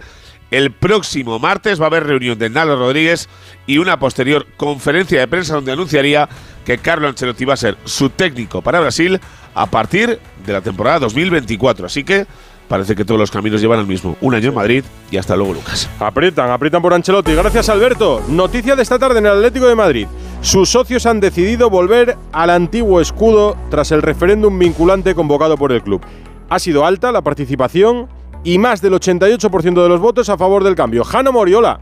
el 0.52 0.72
próximo 0.72 1.40
martes 1.40 1.80
va 1.80 1.86
a 1.86 1.88
haber 1.88 2.06
reunión 2.06 2.38
de 2.38 2.50
Nalo 2.50 2.76
Rodríguez 2.76 3.30
y 3.66 3.78
una 3.78 3.98
posterior 3.98 4.46
conferencia 4.58 5.20
de 5.20 5.28
prensa 5.28 5.56
donde 5.56 5.72
anunciaría 5.72 6.28
que 6.66 6.78
Carlo 6.78 7.08
Ancelotti 7.08 7.46
va 7.46 7.54
a 7.56 7.58
ser 7.58 7.78
su 7.86 8.10
técnico 8.10 8.62
para 8.62 8.82
Brasil 8.82 9.20
a 9.56 9.66
partir 9.66 10.20
de 10.46 10.54
la 10.54 10.62
temporada 10.62 11.00
2024. 11.00 11.86
Así 11.86 12.04
que 12.04 12.28
parece 12.68 12.96
que 12.96 13.06
todos 13.06 13.20
los 13.20 13.32
caminos 13.32 13.62
llevan 13.62 13.80
al 13.80 13.88
mismo. 13.88 14.18
Un 14.22 14.36
año 14.36 14.50
en 14.50 14.56
Madrid 14.56 14.84
y 15.10 15.18
hasta 15.18 15.36
luego, 15.36 15.54
Lucas. 15.54 15.90
Aprietan, 16.00 16.52
aprietan 16.52 16.82
por 16.82 16.94
Ancelotti. 16.94 17.34
Gracias, 17.34 17.70
Alberto. 17.70 18.22
Noticia 18.28 18.76
de 18.76 18.84
esta 18.84 19.00
tarde 19.00 19.20
en 19.20 19.26
el 19.26 19.34
Atlético 19.34 19.68
de 19.68 19.76
Madrid. 19.76 20.08
Sus 20.42 20.70
socios 20.70 21.06
han 21.06 21.22
decidido 21.22 21.70
volver 21.70 22.18
al 22.34 22.50
antiguo 22.50 23.00
escudo 23.00 23.58
tras 23.70 23.92
el 23.92 24.02
referéndum 24.02 24.58
vinculante 24.60 25.16
convocado 25.16 25.58
por 25.58 25.72
el 25.72 25.82
club. 25.82 26.02
Ha 26.50 26.60
sido 26.60 26.86
alta 26.86 27.14
la 27.14 27.22
participación 27.22 28.10
y 28.44 28.58
más 28.58 28.82
del 28.82 28.94
88% 28.94 29.84
de 29.84 29.90
los 29.90 30.00
votos 30.00 30.30
a 30.30 30.38
favor 30.38 30.64
del 30.64 30.76
cambio. 30.76 31.04
Jano 31.04 31.32
Moriola. 31.32 31.80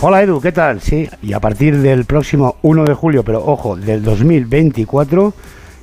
Hola 0.00 0.22
Edu, 0.22 0.40
¿qué 0.40 0.52
tal? 0.52 0.80
Sí, 0.80 1.08
y 1.22 1.32
a 1.32 1.40
partir 1.40 1.78
del 1.78 2.04
próximo 2.04 2.56
1 2.62 2.84
de 2.84 2.94
julio, 2.94 3.22
pero 3.22 3.44
ojo, 3.44 3.76
del 3.76 4.02
2024 4.02 5.32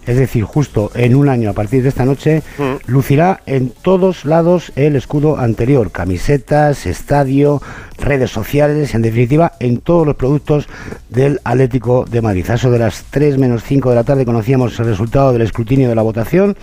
es 0.06 0.18
decir, 0.18 0.44
justo 0.44 0.92
en 0.96 1.16
un 1.16 1.30
año 1.30 1.50
a 1.50 1.54
partir 1.54 1.82
de 1.82 1.90
esta 1.90 2.06
noche, 2.06 2.44
mm. 2.58 2.92
lucirá 2.92 3.42
en 3.46 3.70
todos 3.70 4.26
lados 4.26 4.74
el 4.76 4.96
escudo 4.96 5.38
anterior, 5.38 5.92
camisetas, 5.92 6.86
estadio, 6.86 7.62
redes 7.98 8.32
sociales, 8.32 8.96
en 8.96 9.02
definitiva, 9.02 9.54
en 9.60 9.80
todos 9.80 10.06
los 10.06 10.16
productos 10.16 10.68
del 11.10 11.40
Atlético 11.44 12.06
de 12.10 12.22
Madrid. 12.22 12.50
A 12.50 12.56
eso 12.56 12.70
de 12.70 12.80
las 12.80 13.06
3 13.12 13.38
menos 13.38 13.64
5 13.64 13.90
de 13.90 13.96
la 13.96 14.04
tarde 14.04 14.26
conocíamos 14.26 14.78
el 14.80 14.86
resultado 14.88 15.32
del 15.32 15.42
escrutinio 15.42 15.88
de 15.88 15.96
la 15.96 16.02
votación. 16.02 16.58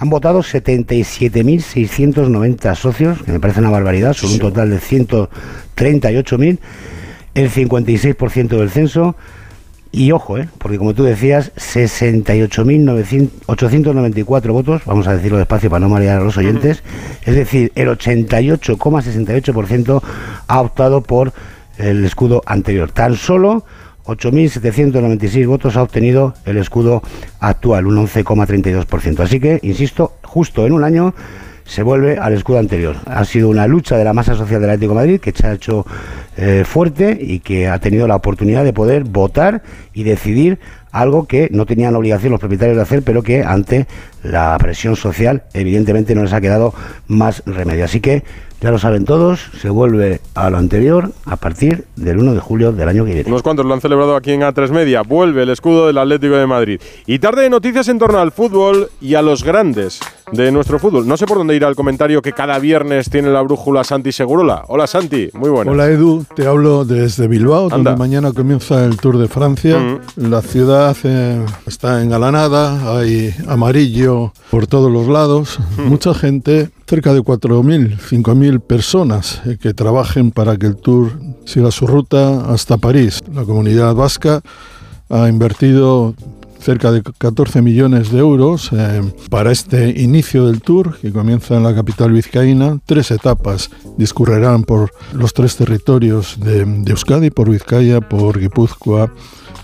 Han 0.00 0.08
votado 0.08 0.40
77.690 0.40 2.74
socios, 2.74 3.22
que 3.22 3.32
me 3.32 3.38
parece 3.38 3.60
una 3.60 3.68
barbaridad, 3.68 4.14
sobre 4.14 4.32
un 4.32 4.40
total 4.40 4.70
de 4.70 4.78
138.000, 4.78 6.58
el 7.34 7.50
56% 7.50 8.48
del 8.48 8.70
censo. 8.70 9.14
Y 9.92 10.12
ojo, 10.12 10.38
¿eh? 10.38 10.48
porque 10.56 10.78
como 10.78 10.94
tú 10.94 11.04
decías, 11.04 11.52
68.894 11.54 14.52
votos, 14.52 14.80
vamos 14.86 15.06
a 15.06 15.14
decirlo 15.14 15.36
despacio 15.36 15.68
para 15.68 15.80
no 15.80 15.90
marear 15.90 16.22
a 16.22 16.24
los 16.24 16.38
oyentes, 16.38 16.82
es 17.26 17.34
decir, 17.34 17.70
el 17.74 17.88
88,68% 17.88 20.02
ha 20.46 20.60
optado 20.62 21.02
por 21.02 21.34
el 21.76 22.06
escudo 22.06 22.40
anterior. 22.46 22.90
Tan 22.90 23.16
solo 23.16 23.66
8.796 24.04 25.46
votos 25.46 25.76
ha 25.76 25.82
obtenido 25.82 26.34
el 26.44 26.56
escudo 26.56 27.02
actual, 27.38 27.86
un 27.86 27.96
11,32%. 28.06 29.20
Así 29.20 29.40
que, 29.40 29.60
insisto, 29.62 30.14
justo 30.22 30.66
en 30.66 30.72
un 30.72 30.84
año 30.84 31.14
se 31.64 31.84
vuelve 31.84 32.18
al 32.18 32.32
escudo 32.32 32.58
anterior. 32.58 32.96
Ha 33.06 33.24
sido 33.24 33.48
una 33.48 33.68
lucha 33.68 33.96
de 33.96 34.04
la 34.04 34.12
masa 34.12 34.34
social 34.34 34.60
del 34.60 34.70
Atlético 34.70 34.94
de 34.94 35.00
Madrid 35.00 35.20
que 35.20 35.30
se 35.30 35.46
ha 35.46 35.52
hecho 35.52 35.86
eh, 36.36 36.64
fuerte 36.66 37.16
y 37.20 37.38
que 37.38 37.68
ha 37.68 37.78
tenido 37.78 38.08
la 38.08 38.16
oportunidad 38.16 38.64
de 38.64 38.72
poder 38.72 39.04
votar 39.04 39.62
y 39.94 40.02
decidir 40.02 40.58
algo 40.92 41.26
que 41.26 41.48
no 41.52 41.66
tenían 41.66 41.92
la 41.92 41.98
obligación 41.98 42.32
los 42.32 42.40
propietarios 42.40 42.76
de 42.76 42.82
hacer, 42.82 43.02
pero 43.02 43.22
que 43.22 43.42
ante 43.42 43.86
la 44.22 44.56
presión 44.58 44.96
social 44.96 45.44
evidentemente 45.54 46.14
no 46.14 46.22
les 46.22 46.32
ha 46.32 46.40
quedado 46.40 46.74
más 47.06 47.42
remedio. 47.46 47.84
Así 47.84 48.00
que 48.00 48.22
ya 48.60 48.70
lo 48.70 48.78
saben 48.78 49.06
todos, 49.06 49.40
se 49.58 49.70
vuelve 49.70 50.20
a 50.34 50.50
lo 50.50 50.58
anterior 50.58 51.12
a 51.24 51.36
partir 51.36 51.86
del 51.96 52.18
1 52.18 52.34
de 52.34 52.40
julio 52.40 52.72
del 52.72 52.90
año 52.90 53.06
que 53.06 53.14
viene. 53.14 53.30
Unos 53.30 53.42
cuantos 53.42 53.64
lo 53.64 53.72
han 53.72 53.80
celebrado 53.80 54.14
aquí 54.14 54.32
en 54.32 54.42
A3 54.42 54.68
Media. 54.70 55.00
Vuelve 55.00 55.44
el 55.44 55.48
escudo 55.48 55.86
del 55.86 55.96
Atlético 55.96 56.34
de 56.34 56.46
Madrid. 56.46 56.80
Y 57.06 57.18
tarde 57.20 57.42
de 57.42 57.48
noticias 57.48 57.88
en 57.88 57.98
torno 57.98 58.18
al 58.18 58.32
fútbol 58.32 58.90
y 59.00 59.14
a 59.14 59.22
los 59.22 59.44
grandes 59.44 60.00
de 60.30 60.52
nuestro 60.52 60.78
fútbol. 60.78 61.08
No 61.08 61.16
sé 61.16 61.24
por 61.24 61.38
dónde 61.38 61.56
ir 61.56 61.64
al 61.64 61.74
comentario 61.74 62.20
que 62.20 62.32
cada 62.32 62.58
viernes 62.58 63.08
tiene 63.08 63.30
la 63.30 63.40
brújula 63.40 63.82
Santi 63.82 64.12
Segurola. 64.12 64.64
Hola 64.68 64.86
Santi, 64.86 65.30
muy 65.32 65.48
buenas. 65.48 65.72
Hola 65.72 65.86
Edu, 65.86 66.26
te 66.36 66.46
hablo 66.46 66.84
desde 66.84 67.28
Bilbao, 67.28 67.70
donde 67.70 67.96
mañana 67.96 68.32
comienza 68.34 68.84
el 68.84 68.98
Tour 68.98 69.16
de 69.16 69.28
Francia. 69.28 69.78
Mm. 69.78 70.30
La 70.30 70.42
ciudad 70.42 70.79
eh, 71.04 71.44
está 71.66 72.02
engalanada, 72.02 72.96
hay 72.96 73.34
amarillo 73.46 74.32
por 74.50 74.66
todos 74.66 74.90
los 74.90 75.08
lados, 75.08 75.58
mm. 75.76 75.82
mucha 75.82 76.14
gente 76.14 76.70
cerca 76.86 77.12
de 77.12 77.20
4.000, 77.20 77.98
5.000 77.98 78.60
personas 78.60 79.42
eh, 79.46 79.58
que 79.60 79.74
trabajen 79.74 80.30
para 80.30 80.56
que 80.56 80.66
el 80.66 80.76
tour 80.76 81.12
siga 81.44 81.70
su 81.70 81.86
ruta 81.86 82.52
hasta 82.52 82.78
París. 82.78 83.20
La 83.32 83.44
comunidad 83.44 83.94
vasca 83.94 84.40
ha 85.10 85.28
invertido 85.28 86.14
cerca 86.60 86.92
de 86.92 87.02
14 87.02 87.62
millones 87.62 88.10
de 88.10 88.18
euros 88.18 88.70
eh, 88.72 89.02
para 89.28 89.52
este 89.52 89.90
inicio 90.00 90.46
del 90.46 90.60
tour 90.60 90.98
que 90.98 91.12
comienza 91.12 91.56
en 91.56 91.62
la 91.62 91.74
capital 91.74 92.12
vizcaína. 92.12 92.78
Tres 92.86 93.10
etapas 93.10 93.70
discurrerán 93.96 94.64
por 94.64 94.90
los 95.12 95.32
tres 95.32 95.56
territorios 95.56 96.38
de, 96.40 96.64
de 96.64 96.90
Euskadi, 96.90 97.30
por 97.30 97.50
Vizcaya, 97.50 98.00
por 98.00 98.38
Guipúzcoa 98.38 99.12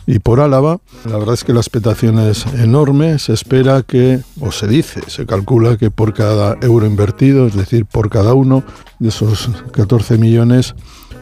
y 0.06 0.20
por 0.20 0.40
Álava. 0.40 0.78
La 1.04 1.18
verdad 1.18 1.34
es 1.34 1.44
que 1.44 1.52
la 1.52 1.60
expectación 1.60 2.18
es 2.18 2.46
enorme. 2.54 3.18
Se 3.18 3.32
espera 3.32 3.82
que, 3.82 4.20
o 4.40 4.52
se 4.52 4.68
dice, 4.68 5.00
se 5.08 5.26
calcula 5.26 5.76
que 5.76 5.90
por 5.90 6.14
cada 6.14 6.56
euro 6.62 6.86
invertido, 6.86 7.46
es 7.46 7.54
decir, 7.54 7.84
por 7.86 8.08
cada 8.08 8.34
uno 8.34 8.62
de 8.98 9.08
esos 9.08 9.50
14 9.72 10.18
millones, 10.18 10.74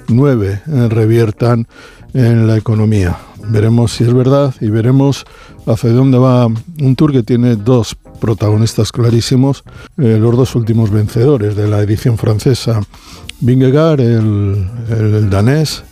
9 0.09 0.63
reviertan 0.91 1.67
en 2.13 2.47
la 2.47 2.57
economía. 2.57 3.19
Veremos 3.49 3.93
si 3.93 4.05
es 4.05 4.15
verdad 4.15 4.55
y 4.61 4.69
veremos 4.69 5.25
hacia 5.67 5.91
dónde 5.91 6.19
va 6.19 6.47
un 6.47 6.97
tour 6.97 7.13
que 7.13 7.23
tiene 7.23 7.57
dos 7.57 7.97
protagonistas 8.21 8.93
clarísimos, 8.93 9.65
eh, 9.99 10.19
los 10.19 10.37
dos 10.37 10.55
últimos 10.55 10.91
vencedores 10.91 11.57
de 11.57 11.69
la 11.69 11.81
edición 11.81 12.17
francesa, 12.17 12.81
Vingegaard, 13.41 14.01
el 14.01 15.29
danés, 15.29 15.85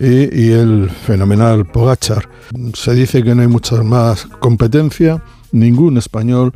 y, 0.00 0.50
el 0.50 0.90
fenomenal 0.90 1.66
Pogachar. 1.66 2.28
Se 2.74 2.94
dice 2.94 3.22
que 3.22 3.34
no 3.34 3.42
hay 3.42 3.48
mucha 3.48 3.82
más 3.82 4.26
competencia, 4.40 5.22
ningún 5.52 5.98
español 5.98 6.52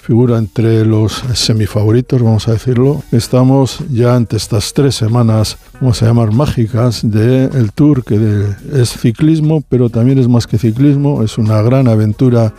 figura 0.00 0.38
entre 0.38 0.84
los 0.84 1.22
semifavoritos, 1.34 2.22
vamos 2.22 2.48
a 2.48 2.52
decirlo. 2.52 3.02
Estamos 3.12 3.78
ya 3.90 4.16
ante 4.16 4.36
estas 4.36 4.72
tres 4.72 4.94
semanas, 4.94 5.58
vamos 5.80 6.02
a 6.02 6.06
llamar 6.06 6.32
mágicas, 6.32 7.02
del 7.02 7.50
el 7.54 7.72
Tour, 7.72 8.02
que 8.02 8.46
es 8.72 8.90
ciclismo, 8.98 9.62
pero 9.68 9.90
también 9.90 10.18
es 10.18 10.26
más 10.26 10.46
que 10.46 10.58
ciclismo, 10.58 11.22
es 11.22 11.38
una 11.38 11.60
gran 11.62 11.86
aventura 11.86 12.54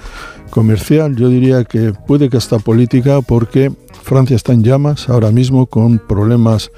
comercial, 0.50 1.16
yo 1.16 1.30
diría 1.30 1.64
que 1.64 1.94
puede 1.94 2.30
que 2.30 2.38
hasta 2.38 2.60
política, 2.60 3.22
porque 3.22 3.72
Francia 4.04 4.36
está 4.36 4.54
en 4.54 4.64
llamas 4.64 5.10
ahora 5.10 5.32
mismo 5.32 5.66
con 5.66 5.98
problemas 5.98 6.72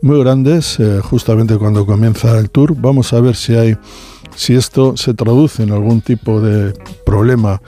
muy 0.00 0.20
grandes 0.20 0.78
eh, 0.80 1.00
justamente 1.02 1.56
cuando 1.56 1.86
comienza 1.86 2.38
el 2.38 2.50
tour. 2.50 2.74
Vamos 2.76 3.12
a 3.12 3.20
ver 3.20 3.36
si 3.36 3.54
hay 3.54 3.76
si 4.34 4.54
esto 4.54 4.96
se 4.96 5.14
traduce 5.14 5.62
en 5.64 5.72
algún 5.72 6.00
tipo 6.00 6.40
de 6.40 6.72
problema 7.04 7.60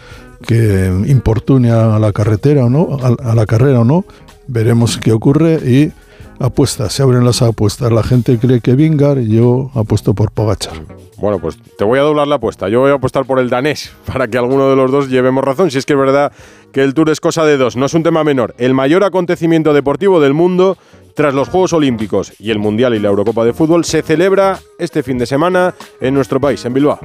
que 0.46 0.86
importune 1.06 1.70
a 1.70 1.98
la 1.98 2.12
carretera 2.12 2.64
o 2.64 2.70
no, 2.70 2.96
a, 3.02 3.34
la 3.34 3.46
carrera 3.46 3.80
o 3.80 3.84
no. 3.84 4.04
Veremos 4.46 4.98
qué 4.98 5.12
ocurre 5.12 5.54
y 5.64 5.92
apuestas, 6.38 6.92
se 6.92 7.02
abren 7.02 7.24
las 7.24 7.42
apuestas. 7.42 7.92
La 7.92 8.02
gente 8.02 8.38
cree 8.38 8.60
que 8.60 8.74
Vingar, 8.74 9.18
yo 9.20 9.70
apuesto 9.74 10.14
por 10.14 10.30
Pogachar. 10.30 10.74
Bueno, 11.18 11.38
pues 11.38 11.58
te 11.76 11.84
voy 11.84 11.98
a 11.98 12.02
doblar 12.02 12.26
la 12.26 12.36
apuesta. 12.36 12.68
Yo 12.68 12.80
voy 12.80 12.90
a 12.90 12.94
apostar 12.94 13.26
por 13.26 13.38
el 13.38 13.50
danés 13.50 13.92
para 14.06 14.28
que 14.28 14.38
alguno 14.38 14.70
de 14.70 14.76
los 14.76 14.90
dos 14.90 15.08
llevemos 15.10 15.44
razón. 15.44 15.70
Si 15.70 15.76
es 15.76 15.84
que 15.84 15.92
es 15.92 15.98
verdad 15.98 16.32
que 16.72 16.82
el 16.82 16.94
Tour 16.94 17.10
es 17.10 17.20
cosa 17.20 17.44
de 17.44 17.58
dos, 17.58 17.76
no 17.76 17.86
es 17.86 17.94
un 17.94 18.02
tema 18.02 18.24
menor. 18.24 18.54
El 18.56 18.72
mayor 18.72 19.04
acontecimiento 19.04 19.74
deportivo 19.74 20.20
del 20.20 20.32
mundo 20.32 20.78
tras 21.20 21.34
los 21.34 21.50
Juegos 21.50 21.74
Olímpicos 21.74 22.32
y 22.38 22.50
el 22.50 22.58
Mundial 22.58 22.94
y 22.94 22.98
la 22.98 23.08
Eurocopa 23.08 23.44
de 23.44 23.52
Fútbol, 23.52 23.84
se 23.84 24.00
celebra 24.00 24.58
este 24.78 25.02
fin 25.02 25.18
de 25.18 25.26
semana 25.26 25.74
en 26.00 26.14
nuestro 26.14 26.40
país, 26.40 26.64
en 26.64 26.72
Bilbao. 26.72 26.98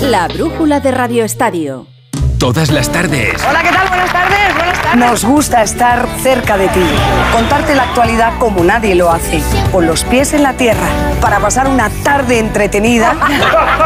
La 0.00 0.28
brújula 0.28 0.80
de 0.80 0.92
Radio 0.92 1.22
Estadio. 1.22 1.86
Todas 2.38 2.70
las 2.70 2.90
tardes. 2.90 3.34
Hola, 3.46 3.62
¿qué 3.62 3.68
tal? 3.68 3.88
Buenas 3.88 4.12
tardes. 4.12 4.21
Nos 4.96 5.24
gusta 5.24 5.62
estar 5.62 6.06
cerca 6.20 6.58
de 6.58 6.68
ti, 6.68 6.84
contarte 7.32 7.74
la 7.74 7.84
actualidad 7.84 8.38
como 8.38 8.62
nadie 8.62 8.94
lo 8.94 9.10
hace, 9.10 9.42
con 9.72 9.86
los 9.86 10.04
pies 10.04 10.34
en 10.34 10.42
la 10.42 10.52
tierra, 10.52 10.86
para 11.20 11.40
pasar 11.40 11.66
una 11.66 11.88
tarde 12.04 12.38
entretenida 12.38 13.16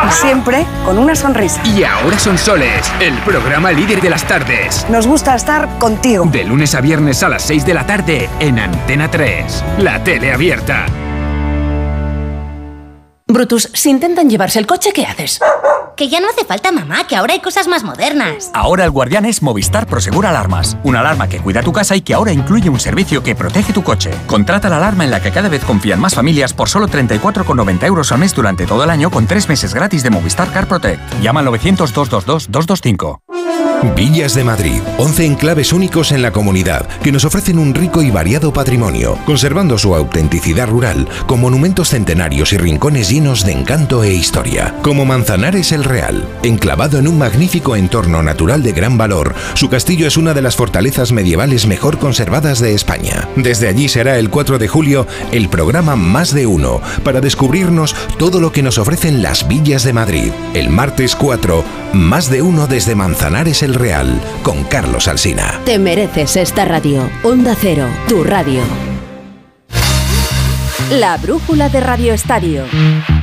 y 0.08 0.10
siempre 0.10 0.66
con 0.84 0.98
una 0.98 1.14
sonrisa. 1.14 1.62
Y 1.64 1.84
ahora 1.84 2.18
son 2.18 2.36
soles, 2.36 2.90
el 2.98 3.14
programa 3.18 3.70
líder 3.70 4.00
de 4.00 4.10
las 4.10 4.24
tardes. 4.24 4.84
Nos 4.90 5.06
gusta 5.06 5.36
estar 5.36 5.78
contigo. 5.78 6.24
De 6.26 6.42
lunes 6.42 6.74
a 6.74 6.80
viernes 6.80 7.22
a 7.22 7.28
las 7.28 7.42
6 7.42 7.64
de 7.64 7.74
la 7.74 7.86
tarde 7.86 8.28
en 8.40 8.58
Antena 8.58 9.08
3, 9.08 9.64
la 9.78 10.02
tele 10.02 10.32
abierta. 10.32 10.86
Brutus, 13.28 13.70
si 13.74 13.90
intentan 13.90 14.28
llevarse 14.28 14.58
el 14.58 14.66
coche, 14.66 14.90
¿qué 14.92 15.06
haces? 15.06 15.40
Que 15.96 16.08
ya 16.08 16.20
no 16.20 16.28
hace 16.28 16.44
falta, 16.44 16.72
mamá, 16.72 17.06
que 17.06 17.16
ahora 17.16 17.32
hay 17.32 17.40
cosas 17.40 17.68
más 17.68 17.82
modernas. 17.82 18.50
Ahora 18.52 18.84
el 18.84 18.90
guardián 18.90 19.24
es 19.24 19.42
Movistar 19.42 19.86
Prosegur 19.86 20.26
Alarmas. 20.26 20.76
Una 20.84 21.00
alarma 21.00 21.26
que 21.28 21.40
cuida 21.40 21.62
tu 21.62 21.72
casa 21.72 21.96
y 21.96 22.02
que 22.02 22.12
ahora 22.12 22.32
incluye 22.32 22.68
un 22.68 22.78
servicio 22.78 23.22
que 23.22 23.34
protege 23.34 23.72
tu 23.72 23.82
coche. 23.82 24.10
Contrata 24.26 24.68
la 24.68 24.76
alarma 24.76 25.04
en 25.04 25.10
la 25.10 25.22
que 25.22 25.32
cada 25.32 25.48
vez 25.48 25.64
confían 25.64 25.98
más 25.98 26.14
familias 26.14 26.52
por 26.52 26.68
solo 26.68 26.86
34,90 26.86 27.86
euros 27.86 28.12
al 28.12 28.18
mes 28.18 28.34
durante 28.34 28.66
todo 28.66 28.84
el 28.84 28.90
año 28.90 29.10
con 29.10 29.26
tres 29.26 29.48
meses 29.48 29.72
gratis 29.72 30.02
de 30.02 30.10
Movistar 30.10 30.52
Car 30.52 30.68
Protect. 30.68 31.00
Llama 31.22 31.40
al 31.40 31.46
900-222-225. 31.46 33.20
Villas 33.94 34.34
de 34.34 34.42
Madrid, 34.44 34.80
11 34.98 35.26
enclaves 35.26 35.72
únicos 35.72 36.10
en 36.12 36.22
la 36.22 36.32
comunidad 36.32 36.88
que 37.02 37.12
nos 37.12 37.24
ofrecen 37.24 37.58
un 37.58 37.74
rico 37.74 38.02
y 38.02 38.10
variado 38.10 38.52
patrimonio, 38.52 39.18
conservando 39.26 39.78
su 39.78 39.94
autenticidad 39.94 40.68
rural 40.68 41.06
con 41.26 41.40
monumentos 41.40 41.90
centenarios 41.90 42.52
y 42.52 42.58
rincones 42.58 43.10
llenos 43.10 43.44
de 43.44 43.52
encanto 43.52 44.02
e 44.02 44.14
historia, 44.14 44.74
como 44.82 45.04
Manzanares 45.04 45.72
el 45.72 45.84
Real, 45.84 46.26
enclavado 46.42 46.98
en 46.98 47.06
un 47.06 47.18
magnífico 47.18 47.76
entorno 47.76 48.22
natural 48.22 48.62
de 48.62 48.72
gran 48.72 48.96
valor. 48.96 49.34
Su 49.54 49.68
castillo 49.68 50.06
es 50.06 50.16
una 50.16 50.34
de 50.34 50.42
las 50.42 50.56
fortalezas 50.56 51.12
medievales 51.12 51.66
mejor 51.66 51.98
conservadas 51.98 52.60
de 52.60 52.74
España. 52.74 53.28
Desde 53.36 53.68
allí 53.68 53.88
será 53.88 54.18
el 54.18 54.30
4 54.30 54.58
de 54.58 54.68
julio 54.68 55.06
el 55.32 55.48
programa 55.48 55.96
Más 55.96 56.32
de 56.34 56.46
Uno 56.46 56.80
para 57.04 57.20
descubrirnos 57.20 57.94
todo 58.18 58.40
lo 58.40 58.52
que 58.52 58.62
nos 58.62 58.78
ofrecen 58.78 59.22
las 59.22 59.46
villas 59.48 59.84
de 59.84 59.92
Madrid. 59.92 60.32
El 60.54 60.70
martes 60.70 61.14
4, 61.14 61.64
Más 61.92 62.30
de 62.30 62.42
Uno 62.42 62.66
desde 62.66 62.94
Manzanares 62.94 63.62
el 63.62 63.65
Real, 63.74 64.20
con 64.42 64.64
Carlos 64.64 65.08
Alsina. 65.08 65.60
Te 65.64 65.78
mereces 65.78 66.36
esta 66.36 66.64
radio. 66.64 67.08
Onda 67.22 67.54
Cero, 67.58 67.86
tu 68.08 68.24
radio. 68.24 68.60
La 70.90 71.16
brújula 71.16 71.68
de 71.68 71.80
Radio 71.80 72.12
Estadio. 72.12 72.64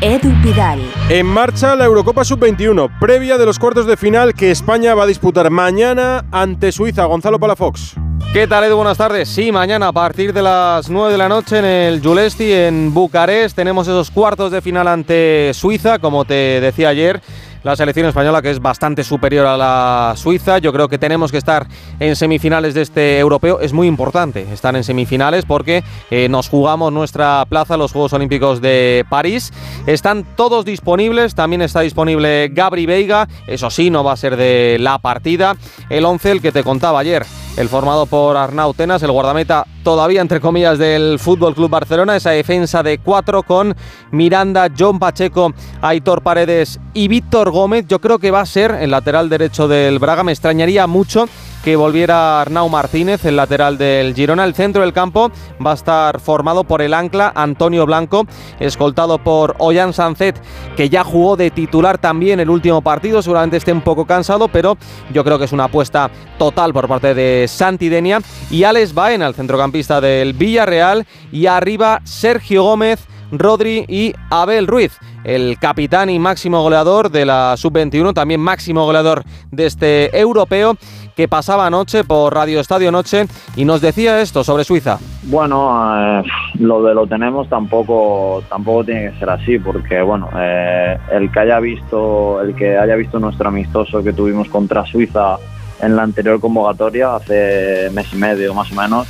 Edu 0.02 0.34
Pidal. 0.44 0.82
En 1.08 1.26
marcha 1.26 1.78
la 1.78 1.86
Eurocopa 1.86 2.26
Sub-21, 2.26 3.00
previa 3.00 3.38
de 3.38 3.46
los 3.46 3.58
cuartos 3.58 3.86
de 3.86 3.96
final 3.96 4.34
que 4.34 4.52
España 4.52 4.94
va 4.96 5.04
a 5.04 5.08
disputar 5.08 5.50
mañana 5.50 6.26
ante 6.32 6.74
Suiza. 6.74 7.06
Gonzalo 7.06 7.40
Palafox. 7.40 7.96
¿Qué 8.34 8.48
tal, 8.48 8.66
Edu? 8.66 8.76
Buenas 8.76 8.98
tardes. 8.98 9.30
Sí, 9.30 9.52
mañana 9.52 9.88
a 9.88 9.94
partir 9.94 10.34
de 10.34 10.42
las 10.42 10.90
9 10.90 11.14
de 11.14 11.18
la 11.18 11.30
noche 11.30 11.60
en 11.60 11.66
el 11.66 12.02
Julesti, 12.04 12.52
en 12.52 12.94
Bucarest, 12.94 13.56
tenemos 13.56 13.88
esos 13.88 14.12
cuartos 14.12 14.52
de 14.52 14.62
final 14.62 14.88
ante 14.88 15.52
Suiza, 15.54 16.00
como 16.00 16.26
te 16.26 16.60
decía 16.60 16.90
ayer 16.90 17.22
la 17.64 17.76
selección 17.76 18.06
española 18.08 18.42
que 18.42 18.52
es 18.52 18.60
bastante 18.60 19.04
superior 19.04 19.46
a 19.46 19.58
la 19.58 20.14
Suiza. 20.16 20.58
Yo 20.58 20.74
creo 20.74 20.88
que 20.88 20.98
tenemos 20.98 21.32
que 21.32 21.38
estar 21.38 21.68
en 22.00 22.16
semifinales 22.16 22.74
de 22.74 22.82
este 22.82 23.20
europeo. 23.20 23.60
Es 23.60 23.74
muy 23.74 23.88
importante 23.88 24.46
estar 24.52 24.76
en 24.76 24.84
semifinales 24.84 25.46
porque 25.46 25.84
eh, 26.12 26.28
nos 26.30 26.50
jugamos 26.50 26.92
nuestra 26.92 27.46
plaza 27.48 27.78
los 27.78 27.92
Juegos 27.92 28.14
Olímpicos 28.14 28.62
de 28.62 29.06
París. 29.10 29.52
Están 29.88 30.26
todos 30.36 30.66
disponibles. 30.66 31.36
También 31.36 31.62
está 31.62 31.82
disponible 31.82 32.50
Gabri 32.54 32.86
Veiga. 32.86 33.28
Eso 33.48 33.70
sí, 33.70 33.90
no 33.90 34.04
va 34.04 34.14
a 34.14 34.18
ser 34.18 34.36
de 34.36 34.78
la 34.80 35.00
partida. 35.00 35.56
El 35.90 36.06
11, 36.06 36.32
el 36.32 36.42
que 36.42 36.52
te 36.52 36.64
contaba 36.64 37.00
ayer 37.00 37.26
el 37.56 37.70
formado 37.70 38.06
por 38.06 38.36
Arnau 38.36 38.74
Tenas, 38.74 39.04
el 39.04 39.12
guardameta 39.12 39.66
todavía 39.84 40.22
entre 40.22 40.40
comillas 40.40 40.80
del 40.80 41.20
Fútbol 41.20 41.54
Club 41.54 41.70
Barcelona, 41.70 42.16
esa 42.16 42.32
defensa 42.32 42.82
de 42.82 42.98
cuatro 42.98 43.44
con 43.44 43.76
Miranda, 44.12 44.70
John 44.78 44.98
Pacheco, 44.98 45.54
Aitor 45.82 46.24
Paredes 46.24 46.80
y 46.94 47.08
Víctor 47.08 47.52
Gómez. 47.52 47.86
Yo 47.88 48.00
creo 48.00 48.18
que 48.18 48.32
va 48.32 48.42
a 48.42 48.46
ser 48.46 48.72
el 48.72 48.92
lateral 48.92 49.30
derecho 49.30 49.68
del 49.68 50.00
Braga. 50.00 50.24
Me 50.24 50.32
extrañaría 50.32 50.88
mucho 50.88 51.28
que 51.64 51.78
volviera 51.78 52.42
Arnau 52.42 52.68
Martínez, 52.68 53.24
el 53.26 53.38
lateral 53.38 53.78
del 53.78 54.14
Girona. 54.14 54.44
El 54.44 54.54
centro 54.54 54.82
del 54.82 54.92
campo 54.92 55.32
va 55.66 55.72
a 55.72 55.76
estar 55.76 56.20
formado 56.20 56.66
por 56.66 56.82
el 56.82 56.94
ancla 56.94 57.32
Antonio 57.34 57.86
Blanco, 57.86 58.28
escoltado 58.60 59.18
por 59.18 59.56
Ollán 59.60 59.94
Sancet, 59.94 60.36
que 60.76 60.90
ya 60.90 61.06
jugó 61.06 61.38
de 61.38 61.52
titular 61.52 61.98
también 61.98 62.42
el 62.42 62.50
último 62.50 62.82
partido. 62.82 63.22
Seguramente 63.22 63.58
esté 63.58 63.72
un 63.72 63.82
poco 63.82 64.06
cansado, 64.06 64.50
pero 64.50 64.78
yo 65.14 65.24
creo 65.24 65.40
que 65.40 65.46
es 65.46 65.54
una 65.54 65.66
apuesta 65.66 66.12
total 66.38 66.74
por 66.74 66.90
parte 66.90 67.14
de 67.14 67.46
Santidenia. 67.48 68.20
Y 68.52 68.66
Alex 68.66 68.94
Baena, 68.94 69.28
el 69.28 69.34
centrocampista 69.34 70.02
del 70.02 70.34
Villarreal. 70.34 71.08
Y 71.32 71.46
arriba 71.46 72.02
Sergio 72.04 72.64
Gómez. 72.64 73.08
Rodri 73.38 73.86
y 73.88 74.14
Abel 74.30 74.68
Ruiz, 74.68 74.92
el 75.24 75.58
capitán 75.60 76.10
y 76.10 76.20
máximo 76.20 76.62
goleador 76.62 77.10
de 77.10 77.26
la 77.26 77.56
sub-21, 77.58 78.14
también 78.14 78.40
máximo 78.40 78.86
goleador 78.86 79.24
de 79.52 79.66
este 79.66 80.18
europeo 80.18 80.78
que 81.16 81.28
pasaba 81.28 81.68
anoche 81.68 82.04
por 82.04 82.34
Radio 82.34 82.60
Estadio 82.60 82.92
Noche 82.92 83.26
y 83.56 83.66
nos 83.66 83.82
decía 83.82 84.22
esto 84.22 84.44
sobre 84.44 84.64
Suiza. 84.64 84.98
Bueno, 85.24 86.20
eh, 86.20 86.24
lo 86.60 86.84
de 86.84 86.94
lo 86.94 87.08
tenemos 87.08 87.48
tampoco 87.50 88.44
tampoco 88.50 88.86
tiene 88.86 89.12
que 89.12 89.20
ser 89.20 89.30
así 89.30 89.60
porque 89.60 90.02
bueno, 90.02 90.30
eh, 90.38 90.98
el 91.12 91.32
que 91.32 91.40
haya 91.40 91.60
visto 91.60 92.42
el 92.42 92.56
que 92.56 92.78
haya 92.78 92.96
visto 92.96 93.20
nuestro 93.20 93.50
amistoso 93.50 94.04
que 94.04 94.14
tuvimos 94.14 94.50
contra 94.50 94.86
Suiza 94.86 95.38
en 95.82 95.96
la 95.96 96.04
anterior 96.04 96.40
convocatoria 96.40 97.16
hace 97.16 97.90
mes 97.94 98.14
y 98.14 98.18
medio 98.18 98.54
más 98.54 98.72
o 98.72 98.76
menos 98.76 99.08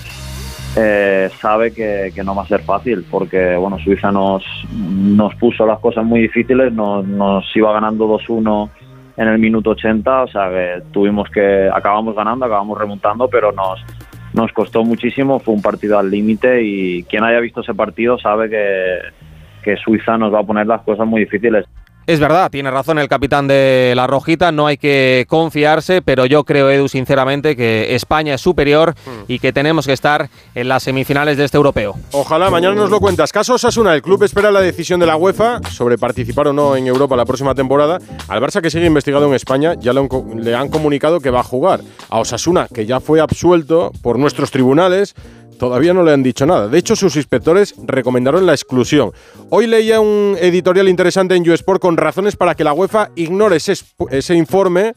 eh, 0.75 1.29
sabe 1.39 1.71
que, 1.71 2.11
no 2.23 2.33
va 2.33 2.43
a 2.43 2.47
ser 2.47 2.63
fácil 2.63 3.05
porque 3.09 3.55
bueno 3.55 3.77
Suiza 3.77 4.11
nos, 4.11 4.43
nos 4.73 5.35
puso 5.35 5.65
las 5.67 5.79
cosas 5.79 6.03
muy 6.03 6.21
difíciles, 6.21 6.73
nos, 6.73 7.05
nos 7.05 7.45
iba 7.55 7.71
ganando 7.73 8.07
2-1 8.07 8.69
en 9.17 9.27
el 9.27 9.39
minuto 9.39 9.71
80, 9.71 10.23
o 10.23 10.27
sea 10.27 10.49
que 10.49 10.83
tuvimos 10.91 11.29
que, 11.29 11.69
acabamos 11.73 12.15
ganando, 12.15 12.45
acabamos 12.45 12.77
remontando, 12.77 13.27
pero 13.27 13.51
nos, 13.51 13.83
nos 14.33 14.51
costó 14.51 14.83
muchísimo, 14.83 15.39
fue 15.39 15.53
un 15.53 15.61
partido 15.61 15.99
al 15.99 16.09
límite 16.09 16.63
y 16.63 17.03
quien 17.03 17.23
haya 17.23 17.39
visto 17.39 17.61
ese 17.61 17.73
partido 17.73 18.17
sabe 18.17 18.49
que, 18.49 18.99
que 19.63 19.77
Suiza 19.77 20.17
nos 20.17 20.33
va 20.33 20.39
a 20.39 20.43
poner 20.43 20.67
las 20.67 20.81
cosas 20.81 21.07
muy 21.07 21.21
difíciles. 21.21 21.65
Es 22.05 22.19
verdad, 22.19 22.51
tiene 22.51 22.69
razón 22.69 22.99
el 22.99 23.07
capitán 23.07 23.47
de 23.47 23.93
la 23.95 24.07
Rojita, 24.07 24.51
no 24.51 24.67
hay 24.67 24.75
que 24.75 25.25
confiarse, 25.29 26.01
pero 26.01 26.25
yo 26.25 26.43
creo, 26.43 26.69
Edu, 26.69 26.89
sinceramente, 26.89 27.55
que 27.55 27.95
España 27.95 28.33
es 28.33 28.41
superior 28.41 28.93
Hmm. 29.05 29.23
y 29.27 29.39
que 29.39 29.53
tenemos 29.53 29.85
que 29.85 29.93
estar 29.93 30.29
en 30.53 30.67
las 30.67 30.83
semifinales 30.83 31.37
de 31.37 31.45
este 31.45 31.55
europeo. 31.57 31.95
Ojalá, 32.11 32.49
mañana 32.49 32.75
nos 32.75 32.89
lo 32.89 32.99
cuentas. 32.99 33.31
Caso 33.31 33.53
Osasuna, 33.53 33.93
el 33.93 34.01
club 34.01 34.21
espera 34.23 34.51
la 34.51 34.59
decisión 34.61 34.99
de 34.99 35.05
la 35.05 35.15
UEFA 35.15 35.61
sobre 35.69 35.97
participar 35.97 36.47
o 36.49 36.53
no 36.53 36.75
en 36.75 36.87
Europa 36.87 37.15
la 37.15 37.25
próxima 37.25 37.55
temporada. 37.55 37.99
Al 38.27 38.41
Barça, 38.41 38.61
que 38.61 38.69
sigue 38.69 38.85
investigado 38.85 39.25
en 39.27 39.33
España, 39.33 39.75
ya 39.79 39.93
le 39.93 40.55
han 40.55 40.69
comunicado 40.69 41.19
que 41.21 41.29
va 41.29 41.39
a 41.39 41.43
jugar. 41.43 41.81
A 42.09 42.19
Osasuna, 42.19 42.67
que 42.73 42.85
ya 42.85 42.99
fue 42.99 43.21
absuelto 43.21 43.91
por 44.01 44.19
nuestros 44.19 44.51
tribunales, 44.51 45.15
todavía 45.57 45.93
no 45.93 46.03
le 46.03 46.11
han 46.11 46.23
dicho 46.23 46.45
nada. 46.45 46.67
De 46.67 46.77
hecho, 46.77 46.95
sus 46.95 47.15
inspectores 47.15 47.75
recomendaron 47.85 48.45
la 48.45 48.53
exclusión. 48.53 49.11
Hoy 49.49 49.67
leía 49.67 49.99
un 49.99 50.35
editorial 50.39 50.89
interesante 50.89 51.35
en 51.35 51.43
YouSport 51.43 51.81
con 51.81 51.97
razones 51.97 52.35
para 52.35 52.55
que 52.55 52.63
la 52.63 52.73
UEFA 52.73 53.09
ignore 53.15 53.57
ese, 53.57 53.73
ese 54.11 54.35
informe 54.35 54.93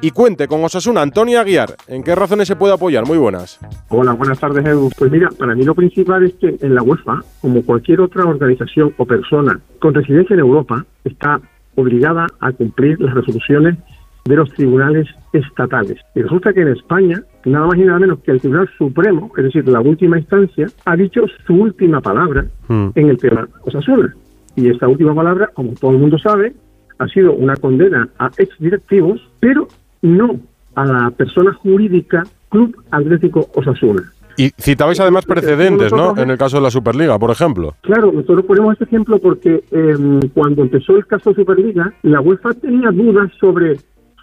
y 0.00 0.10
cuente 0.10 0.48
con 0.48 0.62
Osasuna. 0.64 1.02
Antonio 1.02 1.40
Aguiar, 1.40 1.74
¿en 1.88 2.02
qué 2.02 2.14
razones 2.14 2.48
se 2.48 2.56
puede 2.56 2.74
apoyar? 2.74 3.06
Muy 3.06 3.18
buenas. 3.18 3.58
Hola, 3.88 4.12
buenas 4.12 4.38
tardes, 4.38 4.64
Edu. 4.64 4.90
Pues 4.96 5.10
mira, 5.10 5.28
para 5.36 5.54
mí 5.54 5.64
lo 5.64 5.74
principal 5.74 6.24
es 6.24 6.34
que 6.34 6.56
en 6.60 6.74
la 6.74 6.82
UEFA, 6.82 7.22
como 7.40 7.62
cualquier 7.62 8.00
otra 8.00 8.24
organización 8.24 8.94
o 8.98 9.04
persona 9.04 9.60
con 9.78 9.94
residencia 9.94 10.34
en 10.34 10.40
Europa, 10.40 10.84
está 11.04 11.40
obligada 11.76 12.26
a 12.40 12.52
cumplir 12.52 13.00
las 13.00 13.14
resoluciones 13.14 13.76
de 14.24 14.36
los 14.36 14.50
tribunales 14.52 15.08
estatales. 15.32 15.98
Y 16.14 16.22
resulta 16.22 16.52
que 16.52 16.60
en 16.60 16.68
España, 16.68 17.22
nada 17.44 17.66
más 17.66 17.78
y 17.78 17.82
nada 17.82 17.98
menos 17.98 18.20
que 18.20 18.32
el 18.32 18.40
Tribunal 18.40 18.68
Supremo, 18.76 19.30
es 19.36 19.44
decir, 19.44 19.66
la 19.68 19.80
última 19.80 20.18
instancia, 20.18 20.66
ha 20.84 20.96
dicho 20.96 21.22
su 21.46 21.54
última 21.54 22.00
palabra 22.00 22.44
en 22.68 23.08
el 23.08 23.18
tema 23.18 23.48
Osasuna. 23.62 24.14
Y 24.56 24.68
esta 24.68 24.88
última 24.88 25.14
palabra, 25.14 25.50
como 25.54 25.72
todo 25.72 25.92
el 25.92 25.98
mundo 25.98 26.18
sabe, 26.18 26.52
ha 26.98 27.08
sido 27.08 27.32
una 27.32 27.56
condena 27.56 28.08
a 28.18 28.30
exdirectivos, 28.36 29.20
pero 29.40 29.68
no 30.02 30.38
a 30.74 30.84
la 30.84 31.10
persona 31.10 31.52
jurídica 31.54 32.24
Club 32.48 32.76
Atlético 32.90 33.48
Osasuna. 33.54 34.02
Y 34.36 34.50
citabais 34.58 34.98
además 35.00 35.26
precedentes, 35.26 35.92
¿no? 35.92 36.16
En 36.16 36.30
el 36.30 36.38
caso 36.38 36.56
de 36.56 36.62
la 36.62 36.70
Superliga, 36.70 37.18
por 37.18 37.30
ejemplo. 37.30 37.74
Claro, 37.82 38.12
nosotros 38.12 38.44
ponemos 38.46 38.72
este 38.72 38.84
ejemplo 38.84 39.18
porque 39.18 39.64
eh, 39.70 40.30
cuando 40.32 40.62
empezó 40.62 40.96
el 40.96 41.06
caso 41.06 41.34
Superliga, 41.34 41.92
la 42.02 42.20
UEFA 42.20 42.54
tenía 42.54 42.90
dudas 42.90 43.30
sobre 43.38 43.76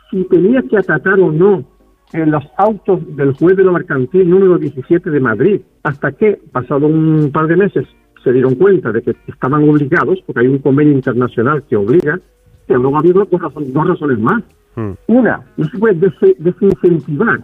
si 0.09 0.23
tenía 0.25 0.61
que 0.63 0.77
acatar 0.77 1.19
o 1.19 1.31
no 1.31 1.63
en 2.13 2.31
los 2.31 2.43
autos 2.57 2.99
del 3.15 3.33
juez 3.33 3.57
de 3.57 3.63
lo 3.63 3.73
mercantil 3.73 4.29
número 4.29 4.57
17 4.57 5.09
de 5.09 5.19
Madrid, 5.19 5.61
hasta 5.83 6.11
que, 6.13 6.39
pasado 6.51 6.87
un 6.87 7.29
par 7.33 7.47
de 7.47 7.57
meses, 7.57 7.85
se 8.23 8.31
dieron 8.31 8.55
cuenta 8.55 8.91
de 8.91 9.01
que 9.01 9.15
estaban 9.27 9.67
obligados, 9.69 10.19
porque 10.25 10.41
hay 10.41 10.47
un 10.47 10.59
convenio 10.59 10.93
internacional 10.93 11.63
que 11.69 11.75
obliga, 11.75 12.19
que 12.67 12.73
luego 12.73 12.95
ha 12.95 12.99
habido 12.99 13.25
dos 13.25 13.41
razones, 13.41 13.73
dos 13.73 13.87
razones 13.87 14.19
más. 14.19 14.43
Una, 15.07 15.41
no 15.57 15.65
se 15.65 15.77
puede 15.77 15.95
des- 15.95 16.35
desincentivar 16.37 17.39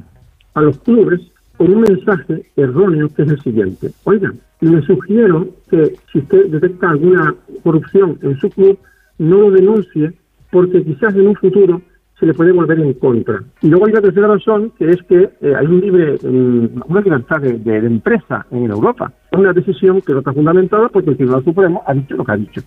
a 0.53 0.61
los 0.61 0.77
clubes 0.79 1.19
con 1.57 1.73
un 1.73 1.81
mensaje 1.81 2.43
erróneo 2.55 3.09
que 3.15 3.23
es 3.23 3.29
el 3.31 3.41
siguiente. 3.41 3.91
Oigan, 4.03 4.39
le 4.61 4.81
sugiero 4.83 5.47
que 5.69 5.95
si 6.11 6.19
usted 6.19 6.47
detecta 6.47 6.89
alguna 6.91 7.33
corrupción 7.63 8.17
en 8.21 8.37
su 8.39 8.49
club, 8.49 8.77
no 9.17 9.37
lo 9.41 9.51
denuncie 9.51 10.13
porque 10.51 10.83
quizás 10.83 11.15
en 11.15 11.27
un 11.27 11.35
futuro 11.35 11.81
se 12.19 12.25
le 12.25 12.33
puede 12.33 12.51
volver 12.51 12.79
en 12.79 12.93
contra. 12.93 13.41
Y 13.61 13.67
luego 13.67 13.87
hay 13.87 13.93
la 13.93 14.01
tercera 14.01 14.27
razón, 14.27 14.71
que 14.77 14.89
es 14.89 14.97
que 15.09 15.29
eh, 15.41 15.53
hay 15.57 15.65
un 15.65 15.81
libre, 15.81 16.17
una 16.23 17.01
libertad 17.01 17.37
de, 17.41 17.53
de- 17.53 17.81
de 17.81 17.87
empresa 17.87 18.45
en 18.51 18.69
Europa. 18.69 19.11
Es 19.31 19.39
una 19.39 19.51
decisión 19.53 20.01
que 20.01 20.13
no 20.13 20.19
está 20.19 20.31
fundamentada 20.33 20.89
porque 20.89 21.09
el 21.11 21.17
Tribunal 21.17 21.43
Supremo 21.43 21.83
ha 21.85 21.93
dicho 21.93 22.15
lo 22.15 22.23
que 22.23 22.31
ha 22.31 22.37
dicho. 22.37 22.61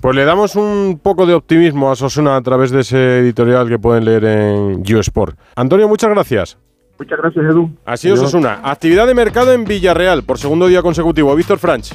Pues 0.00 0.16
le 0.16 0.24
damos 0.24 0.56
un 0.56 0.98
poco 1.02 1.26
de 1.26 1.34
optimismo 1.34 1.90
a 1.90 1.94
Sosuna 1.96 2.36
a 2.36 2.40
través 2.42 2.70
de 2.70 2.80
ese 2.80 3.18
editorial 3.20 3.68
que 3.68 3.78
pueden 3.78 4.04
leer 4.04 4.24
en 4.24 4.82
YouSport. 4.82 5.36
Antonio, 5.56 5.86
muchas 5.88 6.10
gracias. 6.10 6.58
Muchas 6.98 7.18
gracias, 7.18 7.44
Edu. 7.44 7.70
Ha 7.84 7.96
sido 7.96 8.14
Adiós. 8.14 8.30
Sosuna. 8.30 8.60
Actividad 8.64 9.06
de 9.06 9.14
mercado 9.14 9.52
en 9.52 9.64
Villarreal 9.64 10.22
por 10.24 10.38
segundo 10.38 10.66
día 10.68 10.82
consecutivo. 10.82 11.34
Víctor 11.36 11.58
Franch. 11.58 11.92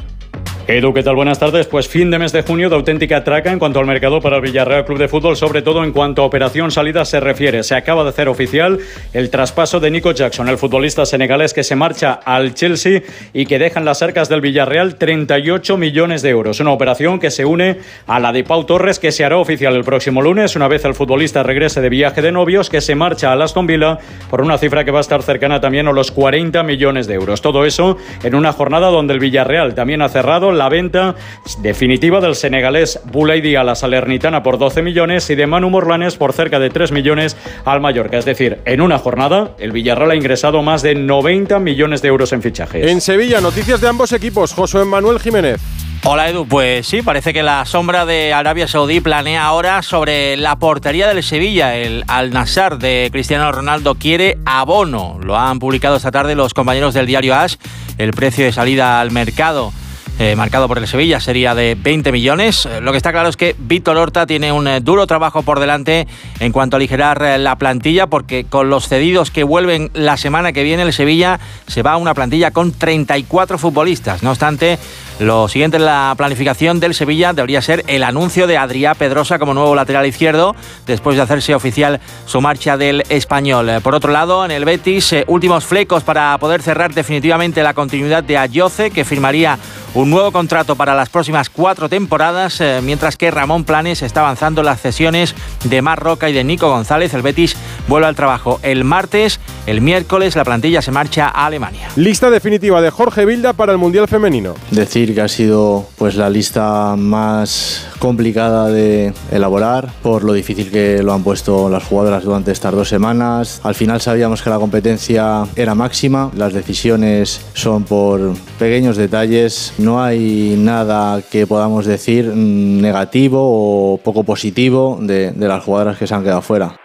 Edu, 0.70 0.94
¿qué 0.94 1.02
tal? 1.02 1.16
Buenas 1.16 1.40
tardes. 1.40 1.66
Pues 1.66 1.88
fin 1.88 2.12
de 2.12 2.20
mes 2.20 2.34
de 2.34 2.42
junio 2.42 2.70
de 2.70 2.76
auténtica 2.76 3.24
traca 3.24 3.54
en 3.54 3.58
cuanto 3.58 3.80
al 3.80 3.86
mercado 3.86 4.20
para 4.20 4.36
el 4.36 4.42
Villarreal 4.42 4.84
Club 4.84 4.98
de 4.98 5.08
Fútbol, 5.08 5.38
sobre 5.38 5.62
todo 5.62 5.82
en 5.82 5.94
cuanto 5.94 6.24
a 6.24 6.26
operación 6.26 6.72
salida 6.72 7.06
se 7.06 7.22
refiere. 7.22 7.64
Se 7.64 7.74
acaba 7.74 8.04
de 8.04 8.10
hacer 8.10 8.28
oficial 8.28 8.78
el 9.14 9.30
traspaso 9.30 9.80
de 9.80 9.92
Nico 9.92 10.12
Jackson, 10.12 10.50
el 10.50 10.58
futbolista 10.58 11.06
senegalés 11.06 11.54
que 11.54 11.64
se 11.64 11.78
marcha 11.78 12.12
al 12.12 12.54
Chelsea 12.54 13.02
y 13.32 13.46
que 13.46 13.60
deja 13.60 13.80
en 13.80 13.86
las 13.86 14.02
arcas 14.02 14.28
del 14.28 14.42
Villarreal 14.42 14.96
38 14.96 15.78
millones 15.78 16.22
de 16.22 16.32
euros. 16.32 16.60
Una 16.60 16.74
operación 16.74 17.20
que 17.20 17.32
se 17.32 17.46
une 17.46 17.78
a 18.06 18.20
la 18.20 18.34
de 18.34 18.44
Pau 18.44 18.66
Torres 18.66 19.00
que 19.00 19.14
se 19.14 19.24
hará 19.24 19.38
oficial 19.38 19.74
el 19.74 19.86
próximo 19.86 20.22
lunes, 20.22 20.58
una 20.58 20.68
vez 20.68 20.84
el 20.84 20.96
futbolista 20.96 21.44
regrese 21.44 21.80
de 21.80 21.88
viaje 21.88 22.22
de 22.22 22.34
novios, 22.34 22.70
que 22.70 22.82
se 22.82 22.94
marcha 22.94 23.32
al 23.32 23.42
Aston 23.42 23.68
Villa 23.68 24.00
por 24.30 24.42
una 24.42 24.58
cifra 24.58 24.84
que 24.84 24.92
va 24.92 24.98
a 24.98 25.00
estar 25.00 25.24
cercana 25.24 25.62
también 25.62 25.88
a 25.88 25.94
los 25.94 26.12
40 26.12 26.62
millones 26.64 27.08
de 27.08 27.14
euros. 27.14 27.42
Todo 27.42 27.64
eso 27.64 27.96
en 28.22 28.36
una 28.36 28.52
jornada 28.52 28.90
donde 28.90 29.14
el 29.14 29.22
Villarreal 29.22 29.74
también 29.74 30.02
ha 30.02 30.10
cerrado 30.10 30.57
la 30.58 30.70
venta 30.70 31.16
definitiva 31.60 32.20
del 32.20 32.36
senegalés 32.36 33.00
Boulaidi 33.06 33.56
a 33.56 33.64
la 33.64 33.76
Salernitana 33.76 34.44
por 34.44 34.58
12 34.58 34.82
millones 34.82 35.30
y 35.30 35.36
de 35.36 35.48
Manu 35.48 35.70
Morlanes 35.70 36.16
por 36.16 36.34
cerca 36.34 36.60
de 36.60 36.70
3 36.70 36.92
millones 36.92 37.38
al 37.66 37.82
Mallorca. 37.82 38.18
Es 38.18 38.26
decir, 38.26 38.60
en 38.66 38.82
una 38.82 39.00
jornada 39.00 39.52
el 39.60 39.72
Villarreal 39.72 40.12
ha 40.12 40.16
ingresado 40.16 40.62
más 40.62 40.82
de 40.82 40.96
90 40.96 41.60
millones 41.60 42.02
de 42.02 42.08
euros 42.10 42.34
en 42.34 42.42
fichajes. 42.42 42.86
En 42.86 43.02
Sevilla, 43.02 43.42
noticias 43.42 43.82
de 43.82 43.88
ambos 43.88 44.12
equipos. 44.12 44.54
Josué 44.54 44.86
Manuel 44.86 45.20
Jiménez. 45.20 45.62
Hola 46.04 46.30
Edu, 46.30 46.48
pues 46.48 46.88
sí, 46.88 47.02
parece 47.02 47.34
que 47.34 47.44
la 47.44 47.66
sombra 47.66 48.06
de 48.06 48.32
Arabia 48.32 48.68
Saudí 48.68 49.02
planea 49.02 49.44
ahora 49.44 49.82
sobre 49.82 50.38
la 50.38 50.56
portería 50.56 51.08
del 51.08 51.22
Sevilla. 51.22 51.76
El 51.76 52.06
Al 52.08 52.32
Nassr 52.32 52.78
de 52.78 53.10
Cristiano 53.12 53.52
Ronaldo 53.52 53.96
quiere 53.96 54.38
abono. 54.46 55.18
Lo 55.22 55.38
han 55.38 55.60
publicado 55.60 55.98
esta 55.98 56.12
tarde 56.12 56.36
los 56.36 56.54
compañeros 56.54 56.94
del 56.94 57.08
diario 57.08 57.36
Ash. 57.36 57.56
El 57.98 58.14
precio 58.14 58.46
de 58.46 58.54
salida 58.54 59.02
al 59.02 59.12
mercado. 59.12 59.74
Eh, 60.20 60.36
marcado 60.36 60.68
por 60.68 60.80
el 60.80 60.88
Sevilla 60.88 61.20
sería 61.20 61.54
de 61.54 61.78
20 61.80 62.12
millones. 62.12 62.66
Eh, 62.66 62.82
Lo 62.82 62.92
que 62.92 62.98
está 62.98 63.12
claro 63.12 63.30
es 63.30 63.38
que 63.38 63.56
Víctor 63.60 63.98
Horta 63.98 64.26
tiene 64.26 64.52
un 64.52 64.68
eh, 64.68 64.80
duro 64.80 65.06
trabajo 65.06 65.44
por 65.44 65.60
delante 65.60 66.08
en 66.40 66.52
cuanto 66.52 66.76
a 66.76 66.78
aligerar 66.78 67.40
la 67.40 67.56
plantilla, 67.56 68.08
porque 68.08 68.44
con 68.44 68.70
los 68.70 68.88
cedidos 68.88 69.30
que 69.30 69.44
vuelven 69.44 69.92
la 69.94 70.18
semana 70.18 70.54
que 70.54 70.64
viene, 70.64 70.84
el 70.84 70.94
Sevilla 70.94 71.40
se 71.68 71.84
va 71.84 71.94
a 71.94 71.98
una 71.98 72.16
plantilla 72.16 72.50
con 72.50 72.72
34 72.72 73.60
futbolistas. 73.60 74.24
No 74.24 74.32
obstante, 74.32 74.80
lo 75.20 75.48
siguiente 75.48 75.78
en 75.78 75.86
la 75.86 76.14
planificación 76.18 76.80
del 76.80 76.94
Sevilla 76.94 77.34
debería 77.34 77.62
ser 77.62 77.84
el 77.88 78.04
anuncio 78.04 78.48
de 78.48 78.58
Adrià 78.58 78.96
Pedrosa 78.96 79.38
como 79.38 79.54
nuevo 79.54 79.76
lateral 79.76 80.06
izquierdo, 80.06 80.56
después 80.86 81.16
de 81.16 81.22
hacerse 81.22 81.54
oficial 81.54 82.00
su 82.26 82.42
marcha 82.42 82.78
del 82.78 83.04
español. 83.10 83.70
Por 83.84 83.94
otro 83.94 84.12
lado, 84.12 84.46
en 84.46 84.52
el 84.52 84.66
Betis, 84.66 85.16
últimos 85.28 85.66
flecos 85.66 86.04
para 86.04 86.38
poder 86.40 86.62
cerrar 86.62 86.94
definitivamente 86.94 87.64
la 87.64 87.74
continuidad 87.74 88.24
de 88.24 88.38
Ayoce, 88.38 88.92
que 88.92 89.06
firmaría 89.06 89.58
un 89.94 90.10
nuevo 90.10 90.32
contrato 90.32 90.76
para 90.76 90.96
las 90.96 91.10
próximas 91.10 91.50
cuatro 91.50 91.90
temporadas, 91.90 92.62
eh, 92.62 92.82
mientras 92.84 93.18
que 93.18 93.32
Ramón 93.32 93.64
Planes 93.64 94.02
está 94.02 94.22
avanzando 94.22 94.64
las 94.64 94.82
cesiones 94.82 95.34
de 95.64 95.82
Mar 95.82 96.00
Roca 96.00 96.30
y 96.30 96.34
de 96.34 96.44
Nico 96.44 96.70
González. 96.70 97.14
El 97.14 97.22
Betis 97.22 97.56
vuelve 97.88 98.08
al 98.08 98.16
trabajo 98.16 98.60
el 98.64 98.84
martes, 98.84 99.40
el 99.66 99.82
miércoles 99.82 100.36
la 100.36 100.44
plantilla 100.44 100.82
se 100.82 100.92
marcha 100.92 101.28
a 101.28 101.46
Alemania. 101.46 101.90
Lista 101.96 102.30
definitiva 102.30 102.82
de 102.82 102.90
Jorge 102.90 103.26
Vilda 103.26 103.54
para 103.54 103.72
el 103.72 103.78
Mundial 103.78 104.08
Femenino. 104.08 104.54
Decir 104.72 105.14
que 105.14 105.22
ha 105.22 105.28
sido 105.28 105.88
pues 105.98 106.16
la 106.16 106.30
lista 106.30 106.96
más 106.98 107.88
complicada 108.00 108.70
de 108.70 109.14
elaborar 109.32 109.90
por 110.02 110.24
lo 110.24 110.34
difícil 110.34 110.72
que 110.72 111.02
lo 111.04 111.14
han 111.14 111.24
puesto 111.24 111.70
las 111.70 111.84
jugadoras 111.84 112.24
durante 112.24 112.52
estas 112.52 112.74
dos 112.74 112.90
semanas. 112.90 113.62
Al 113.64 113.76
final 113.76 114.02
sabíamos 114.02 114.42
que 114.42 114.50
la 114.50 114.60
competencia 114.60 115.46
era 115.56 115.76
máxima, 115.76 116.32
las 116.36 116.54
decisiones 116.54 117.42
son 117.54 117.84
por 117.84 118.34
pequeños 118.60 118.98
detalles, 118.98 119.74
no 119.78 120.02
hay 120.02 120.56
nada 120.58 121.22
que 121.22 121.48
podamos 121.48 121.86
decir 121.86 122.26
negativo 122.28 123.94
o 123.94 123.98
poco 123.98 124.24
positivo 124.24 124.98
de, 125.02 125.32
de 125.32 125.48
las 125.48 125.64
jugadoras 125.64 125.98
que 125.98 126.08
se 126.08 126.14
han 126.14 126.24
quedado 126.24 126.42
fuera. 126.42 126.76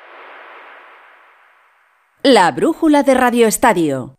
La 2.24 2.52
brújula 2.52 3.02
de 3.02 3.14
Radio 3.14 3.48
Estadio. 3.48 4.16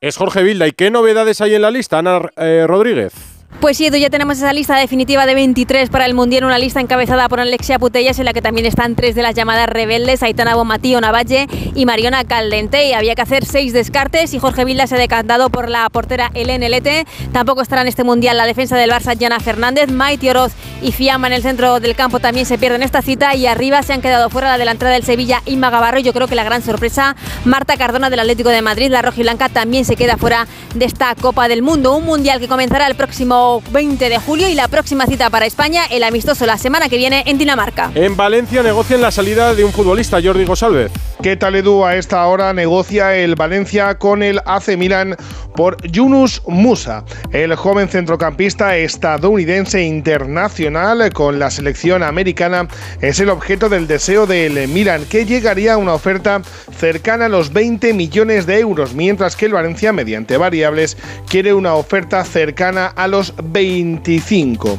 Es 0.00 0.16
Jorge 0.16 0.42
Vilda. 0.42 0.66
¿Y 0.66 0.72
qué 0.72 0.90
novedades 0.90 1.40
hay 1.40 1.54
en 1.54 1.62
la 1.62 1.70
lista, 1.70 2.00
Ana 2.00 2.20
eh, 2.36 2.64
Rodríguez? 2.66 3.29
Pues 3.58 3.76
sí, 3.76 3.84
Edu, 3.86 3.98
ya 3.98 4.08
tenemos 4.08 4.38
esa 4.38 4.54
lista 4.54 4.74
definitiva 4.76 5.26
de 5.26 5.34
23 5.34 5.90
para 5.90 6.06
el 6.06 6.14
Mundial, 6.14 6.44
una 6.44 6.58
lista 6.58 6.80
encabezada 6.80 7.28
por 7.28 7.40
Alexia 7.40 7.78
Putellas 7.78 8.18
en 8.18 8.24
la 8.24 8.32
que 8.32 8.40
también 8.40 8.64
están 8.64 8.94
tres 8.94 9.14
de 9.14 9.20
las 9.20 9.34
llamadas 9.34 9.68
rebeldes, 9.68 10.22
Aitana 10.22 10.54
Bomatío 10.54 10.98
Navalle 10.98 11.46
y 11.74 11.84
Mariona 11.84 12.24
Caldente. 12.24 12.88
Y 12.88 12.94
había 12.94 13.14
que 13.14 13.20
hacer 13.20 13.44
seis 13.44 13.74
descartes 13.74 14.32
y 14.32 14.38
Jorge 14.38 14.64
Vilda 14.64 14.86
se 14.86 14.94
ha 14.94 14.98
decantado 14.98 15.50
por 15.50 15.68
la 15.68 15.90
portera 15.90 16.30
Elene 16.32 16.70
Lete. 16.70 17.06
Tampoco 17.32 17.60
estará 17.60 17.82
en 17.82 17.88
este 17.88 18.02
Mundial 18.02 18.38
la 18.38 18.46
defensa 18.46 18.78
del 18.78 18.90
Barça, 18.90 19.18
Jana 19.18 19.40
Fernández, 19.40 19.90
Maite 19.90 20.30
Oroz 20.30 20.52
y 20.80 20.92
Fiamma 20.92 21.26
en 21.26 21.34
el 21.34 21.42
centro 21.42 21.80
del 21.80 21.94
campo 21.94 22.20
también 22.20 22.46
se 22.46 22.56
pierden 22.56 22.82
esta 22.82 23.02
cita 23.02 23.34
y 23.34 23.46
arriba 23.46 23.82
se 23.82 23.92
han 23.92 24.00
quedado 24.00 24.30
fuera 24.30 24.48
la 24.48 24.58
delantera 24.58 24.90
del 24.90 25.04
Sevilla, 25.04 25.42
Inma 25.44 25.68
Gavarro 25.68 25.98
yo 25.98 26.14
creo 26.14 26.26
que 26.26 26.34
la 26.34 26.44
gran 26.44 26.62
sorpresa, 26.62 27.16
Marta 27.44 27.76
Cardona 27.76 28.08
del 28.08 28.20
Atlético 28.20 28.48
de 28.48 28.62
Madrid, 28.62 28.90
la 28.90 29.02
rojiblanca 29.02 29.50
también 29.50 29.84
se 29.84 29.96
queda 29.96 30.16
fuera 30.16 30.46
de 30.74 30.84
esta 30.86 31.14
Copa 31.14 31.48
del 31.48 31.62
Mundo. 31.62 31.94
Un 31.94 32.04
Mundial 32.04 32.40
que 32.40 32.48
comenzará 32.48 32.86
el 32.86 32.94
próximo 32.94 33.39
pasado 33.40 33.62
20 33.70 34.08
de 34.08 34.18
julio 34.18 34.48
y 34.48 34.54
la 34.54 34.68
próxima 34.68 35.06
cita 35.06 35.30
para 35.30 35.46
España, 35.46 35.84
el 35.90 36.02
amistoso 36.02 36.44
la 36.44 36.58
semana 36.58 36.88
que 36.88 36.98
viene 36.98 37.22
en 37.26 37.38
Dinamarca. 37.38 37.90
En 37.94 38.14
Valencia 38.16 38.62
negocian 38.62 39.00
la 39.00 39.10
salida 39.10 39.54
de 39.54 39.64
un 39.64 39.72
futbolista, 39.72 40.20
Jordi 40.22 40.44
González. 40.44 40.92
¿Qué 41.22 41.36
tal 41.36 41.54
Edu? 41.54 41.84
A 41.84 41.96
esta 41.96 42.26
hora 42.26 42.52
negocia 42.52 43.16
el 43.16 43.34
Valencia 43.34 43.98
con 43.98 44.22
el 44.22 44.40
AC 44.44 44.76
Milan 44.76 45.16
por 45.54 45.76
Yunus 45.86 46.42
Musa, 46.46 47.04
el 47.32 47.54
joven 47.54 47.88
centrocampista 47.88 48.76
estadounidense 48.76 49.82
internacional 49.82 51.12
con 51.12 51.38
la 51.38 51.50
selección 51.50 52.02
americana, 52.02 52.68
es 53.00 53.20
el 53.20 53.28
objeto 53.28 53.68
del 53.68 53.86
deseo 53.86 54.26
del 54.26 54.68
Milan, 54.68 55.04
que 55.04 55.26
llegaría 55.26 55.74
a 55.74 55.76
una 55.76 55.92
oferta 55.92 56.40
cercana 56.78 57.26
a 57.26 57.28
los 57.28 57.52
20 57.52 57.92
millones 57.92 58.46
de 58.46 58.60
euros, 58.60 58.94
mientras 58.94 59.36
que 59.36 59.46
el 59.46 59.52
Valencia, 59.52 59.92
mediante 59.92 60.38
variables, 60.38 60.96
quiere 61.28 61.52
una 61.52 61.74
oferta 61.74 62.24
cercana 62.24 62.86
a 62.86 63.08
los 63.08 63.29
25. 63.36 64.78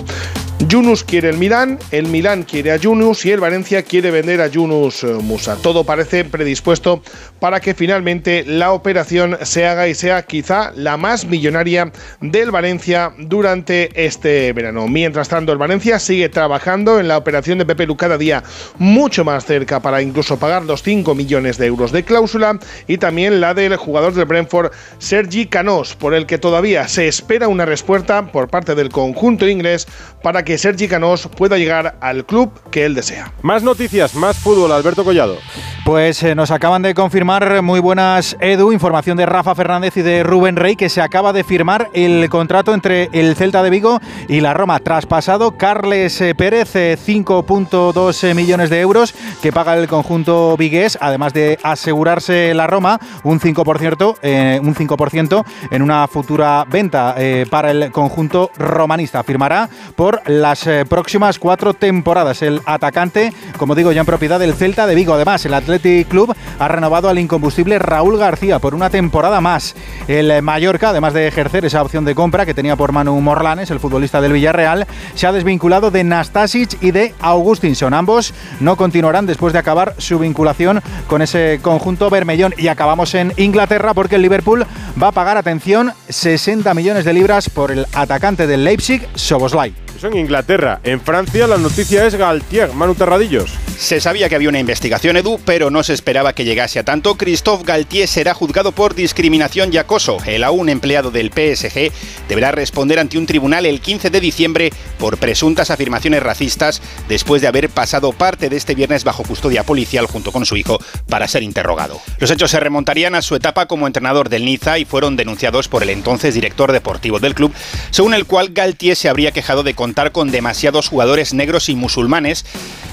Yunus 0.68 1.04
quiere 1.04 1.30
el 1.30 1.38
Milán, 1.38 1.80
el 1.90 2.06
Milán 2.06 2.44
quiere 2.44 2.72
a 2.72 2.76
Yunus 2.76 3.26
y 3.26 3.32
el 3.32 3.40
Valencia 3.40 3.82
quiere 3.82 4.12
vender 4.12 4.42
a 4.42 4.48
Yunus 4.48 5.04
eh, 5.04 5.08
Musa. 5.08 5.56
Todo 5.56 5.84
parece 5.84 6.24
predispuesto 6.24 7.02
para 7.40 7.60
que 7.60 7.74
finalmente 7.74 8.44
la 8.46 8.72
operación 8.72 9.40
se 9.42 9.66
haga 9.66 9.88
y 9.88 9.96
sea 9.96 10.22
quizá 10.22 10.72
la 10.76 10.98
más 10.98 11.26
millonaria 11.26 11.92
del 12.20 12.52
Valencia 12.52 13.12
durante 13.18 14.06
este 14.06 14.54
verano. 14.54 14.88
Mientras 14.88 15.30
tanto, 15.30 15.52
el 15.52 15.58
Valencia 15.58 15.98
sigue 15.98 16.30
trabajando 16.30 17.00
en 17.00 17.08
la 17.08 17.18
operación 17.18 17.58
de 17.58 17.66
Pepe 17.66 17.88
Lu 17.88 17.98
cada 17.98 18.20
día 18.20 18.44
mucho 18.78 19.26
más 19.26 19.46
cerca 19.46 19.80
para 19.80 20.04
incluso 20.04 20.38
pagar 20.38 20.64
los 20.64 20.84
5 20.84 21.16
millones 21.16 21.58
de 21.58 21.66
euros 21.66 21.92
de 21.92 22.04
cláusula 22.04 22.60
y 22.86 23.00
también 23.00 23.42
la 23.42 23.56
del 23.56 23.78
jugador 23.78 24.14
del 24.14 24.26
Brentford 24.26 24.72
Sergi 25.00 25.48
Canós, 25.48 25.96
por 25.96 26.14
el 26.14 26.28
que 26.28 26.38
todavía 26.38 26.88
se 26.88 27.08
espera 27.08 27.48
una 27.48 27.66
respuesta 27.66 28.32
por 28.32 28.48
parte 28.48 28.76
del 28.76 28.90
conjunto 28.90 29.48
inglés 29.48 29.88
para 30.22 30.44
que 30.44 30.51
Sergi 30.58 30.88
Canós 30.88 31.28
pueda 31.28 31.58
llegar 31.58 31.98
al 32.02 32.26
club 32.26 32.52
que 32.70 32.86
él 32.86 32.96
desea. 32.96 33.34
Más 33.42 33.64
noticias, 33.64 34.16
más 34.16 34.38
fútbol, 34.38 34.72
Alberto 34.72 35.04
Collado. 35.04 35.38
Pues 35.84 36.22
eh, 36.22 36.36
nos 36.36 36.52
acaban 36.52 36.84
de 36.84 36.94
confirmar, 36.94 37.64
muy 37.64 37.80
buenas 37.80 38.38
Edu, 38.40 38.72
información 38.72 39.18
de 39.18 39.26
Rafa 39.26 39.56
Fernández 39.56 39.98
y 39.98 40.04
de 40.04 40.22
Rubén 40.22 40.56
Rey, 40.56 40.76
que 40.76 40.90
se 40.90 41.02
acaba 41.02 41.34
de 41.34 41.44
firmar 41.44 41.90
el 41.94 42.30
contrato 42.30 42.76
entre 42.76 43.10
el 43.14 43.36
Celta 43.36 43.64
de 43.64 43.72
Vigo 43.72 44.00
y 44.28 44.42
la 44.42 44.54
Roma. 44.54 44.80
Traspasado 44.80 45.58
Carles 45.58 46.22
eh, 46.22 46.36
Pérez, 46.36 46.76
5.2 46.76 48.24
eh, 48.24 48.34
millones 48.36 48.70
de 48.70 48.80
euros 48.80 49.16
que 49.42 49.52
paga 49.52 49.76
el 49.76 49.88
conjunto 49.88 50.56
vigués, 50.56 51.00
además 51.02 51.34
de 51.34 51.58
asegurarse 51.64 52.54
la 52.54 52.68
Roma 52.68 53.00
un 53.24 53.40
5%, 53.40 54.62
un 54.62 54.76
5 54.76 55.46
en 55.72 55.82
una 55.82 56.08
futura 56.08 56.64
venta 56.70 57.16
para 57.50 57.72
el 57.72 57.92
conjunto 57.92 58.52
romanista. 58.58 59.24
Firmará 59.24 59.68
por 59.96 60.22
las 60.42 60.68
próximas 60.90 61.40
cuatro 61.40 61.74
temporadas. 61.74 62.42
El 62.42 62.62
atacante, 62.66 63.34
como 63.58 63.76
digo, 63.76 63.92
ya 63.92 64.02
en 64.02 64.06
propiedad 64.06 64.40
del 64.40 64.54
Celta 64.54 64.88
de 64.88 64.96
Vigo. 64.96 65.14
Además, 65.14 65.46
el 65.46 65.54
Athletic 65.54 66.08
Club 66.08 66.36
ha 66.60 66.68
renovado 66.68 67.10
al 67.10 67.20
incombustible 67.20 67.80
Raúl 67.80 68.18
García 68.18 68.60
por 68.60 68.76
una 68.76 68.90
temporada 68.90 69.42
más. 69.42 69.76
El 70.08 70.42
Mallorca, 70.42 70.90
además 70.90 71.14
de 71.14 71.28
ejercer 71.28 71.66
esa 71.66 71.82
opción 71.82 72.06
de 72.06 72.16
compra 72.16 72.46
que 72.46 72.54
tenía 72.54 72.76
por 72.76 72.92
Manu 72.92 73.20
Morlanes, 73.22 73.72
el 73.72 73.80
futbolista 73.80 74.22
del 74.22 74.34
Villarreal, 74.34 74.88
se 75.16 75.28
ha 75.28 75.32
desvinculado 75.32 75.92
de 75.92 76.04
Nastasic 76.04 76.82
y 76.82 76.92
de 76.92 77.14
Augustinson. 77.22 77.94
Ambos 77.94 78.34
no 78.60 78.76
continuarán 78.76 79.26
después 79.26 79.54
de 79.54 79.60
acabar 79.60 79.96
su 79.98 80.20
vinculación 80.20 80.82
con 81.08 81.22
ese 81.22 81.60
conjunto 81.62 82.10
bermellón. 82.10 82.54
Y 82.58 82.68
acabamos 82.68 83.14
en 83.16 83.34
Inglaterra 83.38 83.94
porque 83.94 84.16
el 84.16 84.22
Liverpool 84.22 84.66
va 85.02 85.08
a 85.08 85.12
pagar, 85.12 85.38
atención, 85.38 85.94
60 86.10 86.74
millones 86.74 87.06
de 87.06 87.14
libras 87.14 87.50
por 87.50 87.72
el 87.72 87.86
atacante 87.94 88.48
del 88.48 88.64
Leipzig, 88.64 89.08
Soboslai 89.16 89.74
en 90.04 90.18
Inglaterra. 90.18 90.80
En 90.84 91.02
Francia 91.02 91.48
la 91.48 91.58
noticia 91.58 92.06
es 92.06 92.16
Galtier, 92.16 92.74
Manu 92.74 92.96
Terradillos. 92.96 93.52
Se 93.78 94.00
sabía 94.00 94.30
que 94.30 94.36
había 94.36 94.50
una 94.50 94.60
investigación, 94.60 95.18
Edu, 95.18 95.40
pero 95.44 95.70
no 95.70 95.84
se 95.84 95.94
esperaba 95.94 96.34
que 96.34 96.46
llegase 96.46 96.80
a 96.80 96.84
tanto. 96.84 97.16
Christophe 97.16 97.64
Galtier 97.66 98.08
será 98.08 98.34
juzgado 98.34 98.72
por 98.72 98.96
discriminación 98.96 99.74
y 99.74 99.78
acoso. 99.78 100.18
El 100.26 100.44
aún 100.44 100.70
empleado 100.70 101.12
del 101.12 101.32
PSG 101.32 101.92
deberá 102.30 102.52
responder 102.52 103.00
ante 103.00 103.18
un 103.18 103.26
tribunal 103.26 103.66
el 103.66 103.82
15 103.82 104.10
de 104.10 104.20
diciembre 104.20 104.74
por 105.00 105.18
presuntas 105.18 105.72
afirmaciones 105.72 106.22
racistas 106.22 106.82
después 107.08 107.42
de 107.42 107.48
haber 107.48 107.70
pasado 107.70 108.12
parte 108.14 108.50
de 108.50 108.58
este 108.58 108.76
viernes 108.76 109.04
bajo 109.04 109.24
custodia 109.24 109.64
policial 109.64 110.06
junto 110.06 110.32
con 110.32 110.46
su 110.46 110.58
hijo 110.58 110.80
para 111.10 111.28
ser 111.28 111.44
interrogado. 111.44 112.00
Los 112.20 112.30
hechos 112.30 112.52
se 112.52 112.60
remontarían 112.60 113.16
a 113.16 113.22
su 113.22 113.36
etapa 113.36 113.68
como 113.68 113.88
entrenador 113.88 114.30
del 114.30 114.46
Niza 114.46 114.78
y 114.78 114.86
fueron 114.86 115.16
denunciados 115.16 115.68
por 115.68 115.84
el 115.84 115.90
entonces 115.90 116.36
director 116.36 116.72
deportivo 116.72 117.20
del 117.20 117.36
club, 117.36 117.54
según 117.90 118.14
el 118.14 118.26
cual 118.26 118.50
Galtier 118.50 118.96
se 118.96 119.10
habría 119.10 119.32
quejado 119.32 119.64
de 119.64 119.74
contar 119.92 120.14
con 120.14 120.32
demasiados 120.32 120.88
jugadores 120.88 121.34
negros 121.34 121.68
y 121.68 121.76
musulmanes, 121.76 122.46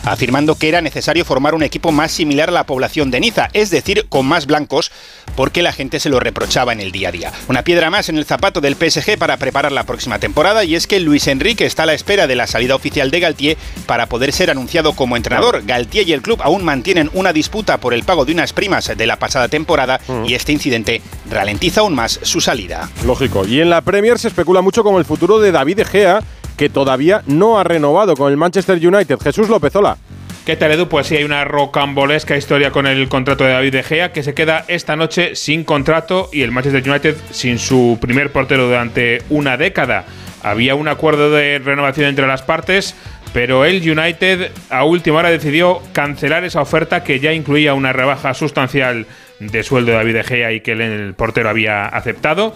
afirmando 0.05 0.57
que 0.57 0.69
era 0.69 0.81
necesario 0.81 1.25
formar 1.25 1.55
un 1.55 1.63
equipo 1.63 1.93
más 1.93 2.11
similar 2.11 2.49
a 2.49 2.53
la 2.53 2.67
población 2.67 3.13
de 3.13 3.21
Niza, 3.21 3.51
es 3.53 3.71
decir, 3.71 4.07
con 4.09 4.27
más 4.27 4.47
blancos, 4.47 4.91
porque 5.37 5.63
la 5.63 5.71
gente 5.71 6.01
se 6.01 6.09
lo 6.09 6.19
reprochaba 6.19 6.73
en 6.73 6.81
el 6.81 6.91
día 6.91 7.11
a 7.11 7.13
día. 7.13 7.33
Una 7.47 7.63
piedra 7.63 7.89
más 7.89 8.09
en 8.09 8.19
el 8.19 8.25
zapato 8.25 8.61
del 8.61 8.75
PSG 8.75 9.17
para 9.17 9.37
preparar 9.37 9.71
la 9.71 9.85
próxima 9.85 10.19
temporada 10.19 10.65
y 10.65 10.75
es 10.75 10.89
que 10.89 10.99
Luis 10.99 11.29
Enrique 11.29 11.67
está 11.67 11.85
a 11.85 11.87
la 11.87 11.95
espera 11.95 12.27
de 12.27 12.35
la 12.35 12.49
salida 12.49 12.75
oficial 12.75 13.13
de 13.13 13.21
Galtier 13.21 13.57
para 13.87 14.07
poder 14.07 14.33
ser 14.33 14.51
anunciado 14.51 14.95
como 14.95 15.17
entrenador. 15.17 15.63
Galtier 15.65 16.09
y 16.09 16.15
el 16.15 16.23
club 16.23 16.41
aún 16.43 16.65
mantienen 16.65 17.11
una 17.13 17.33
disputa 17.33 17.79
por 17.79 17.95
el 17.95 18.03
pago 18.03 18.25
de 18.25 18.33
unas 18.33 18.53
primas 18.53 18.91
de 18.97 19.07
la 19.07 19.21
pasada 19.21 19.47
temporada 19.47 20.01
mm. 20.09 20.25
y 20.25 20.35
este 20.35 20.51
incidente 20.51 21.01
ralentiza 21.31 21.83
aún 21.83 21.95
más 21.95 22.19
su 22.23 22.41
salida. 22.41 22.91
Lógico. 23.07 23.47
Y 23.47 23.61
en 23.61 23.71
la 23.71 23.83
Premier 23.83 24.19
se 24.19 24.27
especula 24.27 24.63
mucho 24.63 24.83
con 24.83 24.97
el 24.97 25.05
futuro 25.05 25.39
de 25.39 25.53
David 25.53 25.77
De 25.77 25.85
Gea 25.85 26.25
que 26.59 26.69
todavía 26.69 27.23
no 27.27 27.59
ha 27.59 27.65
renovado 27.65 28.15
con 28.15 28.31
el 28.31 28.37
Manchester 28.37 28.85
United. 28.85 29.19
Jesús 29.21 29.49
López, 29.49 29.75
hola. 29.77 29.97
¿Qué 30.45 30.57
tal, 30.57 30.73
Edu? 30.73 30.89
Pues 30.89 31.07
sí, 31.07 31.17
hay 31.17 31.25
una 31.25 31.45
rocambolesca 31.45 32.37
historia 32.37 32.71
con 32.71 32.87
el 32.87 33.09
contrato 33.09 33.45
de 33.45 33.51
David 33.51 33.73
De 33.73 33.83
Gea, 33.83 34.13
que 34.13 34.23
se 34.23 34.35
queda 34.35 34.65
esta 34.67 34.97
noche 34.97 35.37
sin 35.37 35.63
contrato 35.63 36.29
y 36.33 36.43
el 36.43 36.51
Manchester 36.51 36.89
United 36.89 37.17
sin 37.31 37.59
su 37.59 37.99
primer 38.01 38.33
portero 38.33 38.67
durante 38.67 39.23
una 39.31 39.57
década. 39.57 40.07
Había 40.43 40.75
un 40.75 40.89
acuerdo 40.89 41.31
de 41.31 41.61
renovación 41.61 42.09
entre 42.09 42.27
las 42.27 42.43
partes, 42.43 42.95
pero 43.33 43.65
el 43.65 43.77
United 43.89 44.51
a 44.71 44.85
última 44.85 45.19
hora 45.19 45.31
decidió 45.31 45.81
cancelar 45.93 46.45
esa 46.45 46.63
oferta 46.63 47.05
que 47.05 47.21
ya 47.21 47.35
incluía 47.35 47.75
una 47.75 47.93
rebaja 47.93 48.35
sustancial 48.35 49.07
de 49.39 49.63
sueldo 49.63 49.93
de 49.93 49.99
David 49.99 50.15
De 50.15 50.25
Gea 50.25 50.53
y 50.53 50.61
que 50.61 50.73
el 50.73 51.15
portero 51.15 51.51
había 51.51 51.87
aceptado 51.87 52.55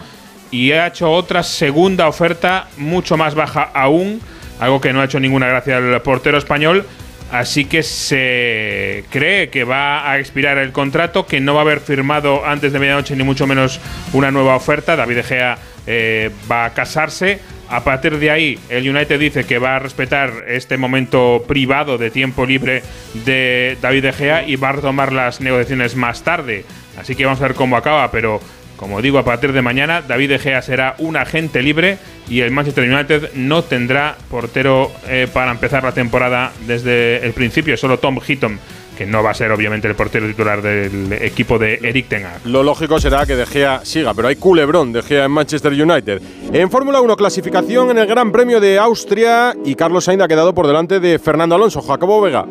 y 0.52 0.70
ha 0.72 0.86
hecho 0.86 1.10
otra 1.10 1.42
segunda 1.42 2.06
oferta 2.06 2.68
mucho 2.76 3.16
más 3.16 3.34
baja 3.34 3.62
aún, 3.74 4.20
algo 4.60 4.80
que 4.80 4.92
no 4.92 5.00
ha 5.00 5.06
hecho 5.06 5.18
ninguna 5.18 5.48
gracia 5.48 5.78
al 5.78 6.00
portero 6.02 6.38
español. 6.38 6.86
Así 7.32 7.64
que 7.64 7.82
se 7.82 9.04
cree 9.08 9.48
que 9.48 9.64
va 9.64 10.10
a 10.10 10.18
expirar 10.18 10.58
el 10.58 10.70
contrato, 10.70 11.26
que 11.26 11.40
no 11.40 11.54
va 11.54 11.60
a 11.60 11.62
haber 11.62 11.80
firmado 11.80 12.44
antes 12.44 12.74
de 12.74 12.78
medianoche 12.78 13.16
ni 13.16 13.24
mucho 13.24 13.46
menos 13.46 13.80
una 14.12 14.30
nueva 14.30 14.54
oferta. 14.54 14.96
David 14.96 15.16
De 15.16 15.22
Gea 15.22 15.58
eh, 15.86 16.30
va 16.50 16.66
a 16.66 16.74
casarse. 16.74 17.40
A 17.70 17.82
partir 17.84 18.18
de 18.18 18.30
ahí, 18.30 18.58
el 18.68 18.86
United 18.86 19.18
dice 19.18 19.44
que 19.44 19.58
va 19.58 19.76
a 19.76 19.78
respetar 19.78 20.44
este 20.46 20.76
momento 20.76 21.42
privado 21.48 21.96
de 21.96 22.10
tiempo 22.10 22.44
libre 22.44 22.82
de 23.24 23.78
David 23.80 24.02
De 24.02 24.12
Gea 24.12 24.46
y 24.46 24.56
va 24.56 24.68
a 24.68 24.72
retomar 24.72 25.10
las 25.10 25.40
negociaciones 25.40 25.96
más 25.96 26.22
tarde. 26.22 26.66
Así 26.98 27.16
que 27.16 27.24
vamos 27.24 27.40
a 27.40 27.44
ver 27.44 27.54
cómo 27.54 27.78
acaba, 27.78 28.10
pero 28.10 28.42
como 28.82 29.00
digo, 29.00 29.18
a 29.18 29.24
partir 29.24 29.52
de 29.52 29.62
mañana 29.62 30.02
David 30.02 30.30
De 30.30 30.38
Gea 30.40 30.60
será 30.60 30.96
un 30.98 31.16
agente 31.16 31.62
libre 31.62 31.98
y 32.28 32.40
el 32.40 32.50
Manchester 32.50 32.92
United 32.92 33.30
no 33.34 33.62
tendrá 33.62 34.16
portero 34.28 34.90
eh, 35.06 35.28
para 35.32 35.52
empezar 35.52 35.84
la 35.84 35.92
temporada 35.92 36.52
desde 36.66 37.24
el 37.24 37.32
principio, 37.32 37.76
solo 37.76 38.00
Tom 38.00 38.18
Heaton 38.18 38.58
que 38.98 39.06
no 39.06 39.22
va 39.22 39.30
a 39.30 39.34
ser 39.34 39.52
obviamente 39.52 39.86
el 39.86 39.94
portero 39.94 40.26
titular 40.26 40.60
del 40.62 41.12
equipo 41.12 41.60
de 41.60 41.78
Eric 41.80 42.08
Ten 42.08 42.26
Hag. 42.26 42.40
Lo 42.44 42.64
lógico 42.64 42.98
será 42.98 43.24
que 43.24 43.36
De 43.36 43.46
Gea 43.46 43.82
siga, 43.84 44.14
pero 44.14 44.26
hay 44.26 44.34
culebrón 44.36 44.92
De 44.92 45.00
Gea 45.00 45.26
en 45.26 45.30
Manchester 45.30 45.72
United. 45.72 46.20
En 46.52 46.68
Fórmula 46.68 47.00
1, 47.00 47.16
clasificación 47.16 47.90
en 47.90 47.98
el 47.98 48.06
Gran 48.08 48.32
Premio 48.32 48.60
de 48.60 48.78
Austria 48.80 49.54
y 49.64 49.76
Carlos 49.76 50.04
Sainz 50.04 50.22
ha 50.22 50.28
quedado 50.28 50.54
por 50.54 50.66
delante 50.66 50.98
de 50.98 51.20
Fernando 51.20 51.54
Alonso. 51.54 51.80
Jacobo 51.82 52.20
Vega. 52.20 52.44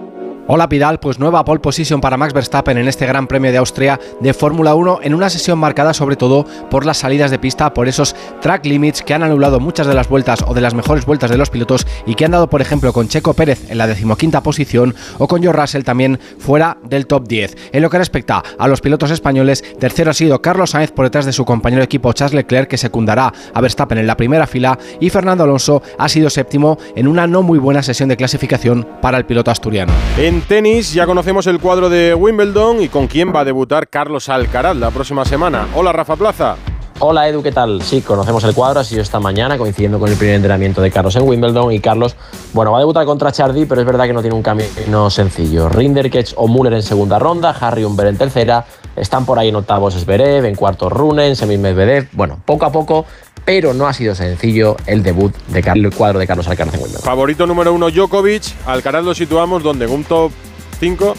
Hola 0.47 0.67
Pidal, 0.67 0.99
pues 0.99 1.19
nueva 1.19 1.45
pole 1.45 1.59
position 1.59 2.01
para 2.01 2.17
Max 2.17 2.33
Verstappen 2.33 2.77
en 2.77 2.87
este 2.87 3.05
Gran 3.05 3.27
Premio 3.27 3.51
de 3.51 3.57
Austria 3.59 3.99
de 4.19 4.33
Fórmula 4.33 4.73
1 4.73 4.99
en 5.03 5.13
una 5.13 5.29
sesión 5.29 5.59
marcada 5.59 5.93
sobre 5.93 6.15
todo 6.15 6.45
por 6.69 6.83
las 6.83 6.97
salidas 6.97 7.29
de 7.29 7.37
pista, 7.37 7.73
por 7.75 7.87
esos 7.87 8.15
track 8.41 8.65
limits 8.65 9.03
que 9.03 9.13
han 9.13 9.21
anulado 9.21 9.59
muchas 9.59 9.85
de 9.85 9.93
las 9.93 10.09
vueltas 10.09 10.43
o 10.47 10.55
de 10.55 10.61
las 10.61 10.73
mejores 10.73 11.05
vueltas 11.05 11.29
de 11.29 11.37
los 11.37 11.51
pilotos 11.51 11.85
y 12.07 12.15
que 12.15 12.25
han 12.25 12.31
dado 12.31 12.49
por 12.49 12.59
ejemplo 12.59 12.91
con 12.91 13.07
Checo 13.07 13.35
Pérez 13.35 13.69
en 13.69 13.77
la 13.77 13.85
decimoquinta 13.85 14.41
posición 14.41 14.95
o 15.19 15.27
con 15.27 15.43
George 15.43 15.61
Russell 15.61 15.83
también 15.83 16.19
fuera 16.39 16.77
del 16.83 17.05
top 17.05 17.27
10. 17.27 17.55
En 17.71 17.83
lo 17.83 17.91
que 17.91 17.99
respecta 17.99 18.41
a 18.57 18.67
los 18.67 18.81
pilotos 18.81 19.11
españoles, 19.11 19.63
tercero 19.79 20.09
ha 20.09 20.15
sido 20.15 20.41
Carlos 20.41 20.71
Sainz 20.71 20.91
por 20.91 21.05
detrás 21.05 21.25
de 21.25 21.33
su 21.33 21.45
compañero 21.45 21.81
de 21.81 21.85
equipo 21.85 22.11
Charles 22.13 22.33
Leclerc 22.33 22.67
que 22.67 22.77
secundará 22.77 23.31
a 23.53 23.61
Verstappen 23.61 23.99
en 23.99 24.07
la 24.07 24.17
primera 24.17 24.47
fila 24.47 24.77
y 24.99 25.11
Fernando 25.11 25.43
Alonso 25.43 25.83
ha 25.99 26.09
sido 26.09 26.31
séptimo 26.31 26.79
en 26.95 27.07
una 27.07 27.27
no 27.27 27.43
muy 27.43 27.59
buena 27.59 27.83
sesión 27.83 28.09
de 28.09 28.17
clasificación 28.17 28.87
para 29.01 29.19
el 29.19 29.25
piloto 29.25 29.51
asturiano. 29.51 29.93
Tenis 30.39 30.93
ya 30.93 31.05
conocemos 31.05 31.45
el 31.47 31.59
cuadro 31.59 31.89
de 31.89 32.13
Wimbledon 32.13 32.81
y 32.81 32.87
con 32.87 33.07
quién 33.07 33.33
va 33.35 33.41
a 33.41 33.45
debutar 33.45 33.89
Carlos 33.89 34.29
Alcaraz 34.29 34.77
la 34.77 34.89
próxima 34.89 35.25
semana. 35.25 35.67
Hola 35.75 35.91
Rafa 35.91 36.15
Plaza. 36.15 36.70
Hola 37.03 37.27
Edu, 37.27 37.41
¿qué 37.41 37.51
tal? 37.51 37.81
Sí, 37.81 38.01
conocemos 38.01 38.43
el 38.43 38.53
cuadro, 38.53 38.79
ha 38.79 38.83
sido 38.83 39.01
esta 39.01 39.19
mañana, 39.19 39.57
coincidiendo 39.57 39.97
con 39.99 40.07
el 40.11 40.15
primer 40.17 40.35
entrenamiento 40.35 40.81
de 40.81 40.91
Carlos 40.91 41.15
en 41.15 41.23
Wimbledon. 41.27 41.71
Y 41.71 41.79
Carlos, 41.79 42.15
bueno, 42.53 42.71
va 42.71 42.77
a 42.77 42.81
debutar 42.81 43.05
contra 43.07 43.31
Chardy, 43.31 43.65
pero 43.65 43.81
es 43.81 43.87
verdad 43.87 44.05
que 44.05 44.13
no 44.13 44.21
tiene 44.21 44.35
un 44.35 44.43
camino 44.43 45.09
sencillo. 45.09 45.67
Rinderkech 45.67 46.33
o 46.35 46.47
Müller 46.47 46.73
en 46.73 46.83
segunda 46.83 47.17
ronda, 47.17 47.55
Harry 47.59 47.83
Umber 47.85 48.05
en 48.05 48.17
tercera. 48.17 48.65
Están 48.95 49.25
por 49.25 49.39
ahí 49.39 49.49
en 49.49 49.55
octavos 49.55 49.95
en 50.07 50.55
cuartos 50.55 50.91
Runen, 50.91 51.35
semis 51.35 51.57
Medvedev. 51.57 52.07
Bueno, 52.11 52.39
poco 52.45 52.65
a 52.65 52.71
poco, 52.71 53.05
pero 53.45 53.73
no 53.73 53.87
ha 53.87 53.93
sido 53.93 54.13
sencillo 54.13 54.77
el 54.85 55.01
debut 55.01 55.33
de 55.47 55.63
Car- 55.63 55.77
el 55.77 55.89
cuadro 55.95 56.19
de 56.19 56.27
Carlos 56.27 56.47
Alcaraz 56.47 56.75
en 56.75 56.81
Wimbledon. 56.81 57.03
Favorito 57.03 57.47
número 57.47 57.73
uno, 57.73 57.89
Djokovic. 57.89 58.43
Alcaraz 58.67 59.03
lo 59.03 59.15
situamos 59.15 59.63
donde 59.63 59.85
en 59.85 59.91
un 59.91 60.03
top 60.03 60.31
5. 60.79 61.15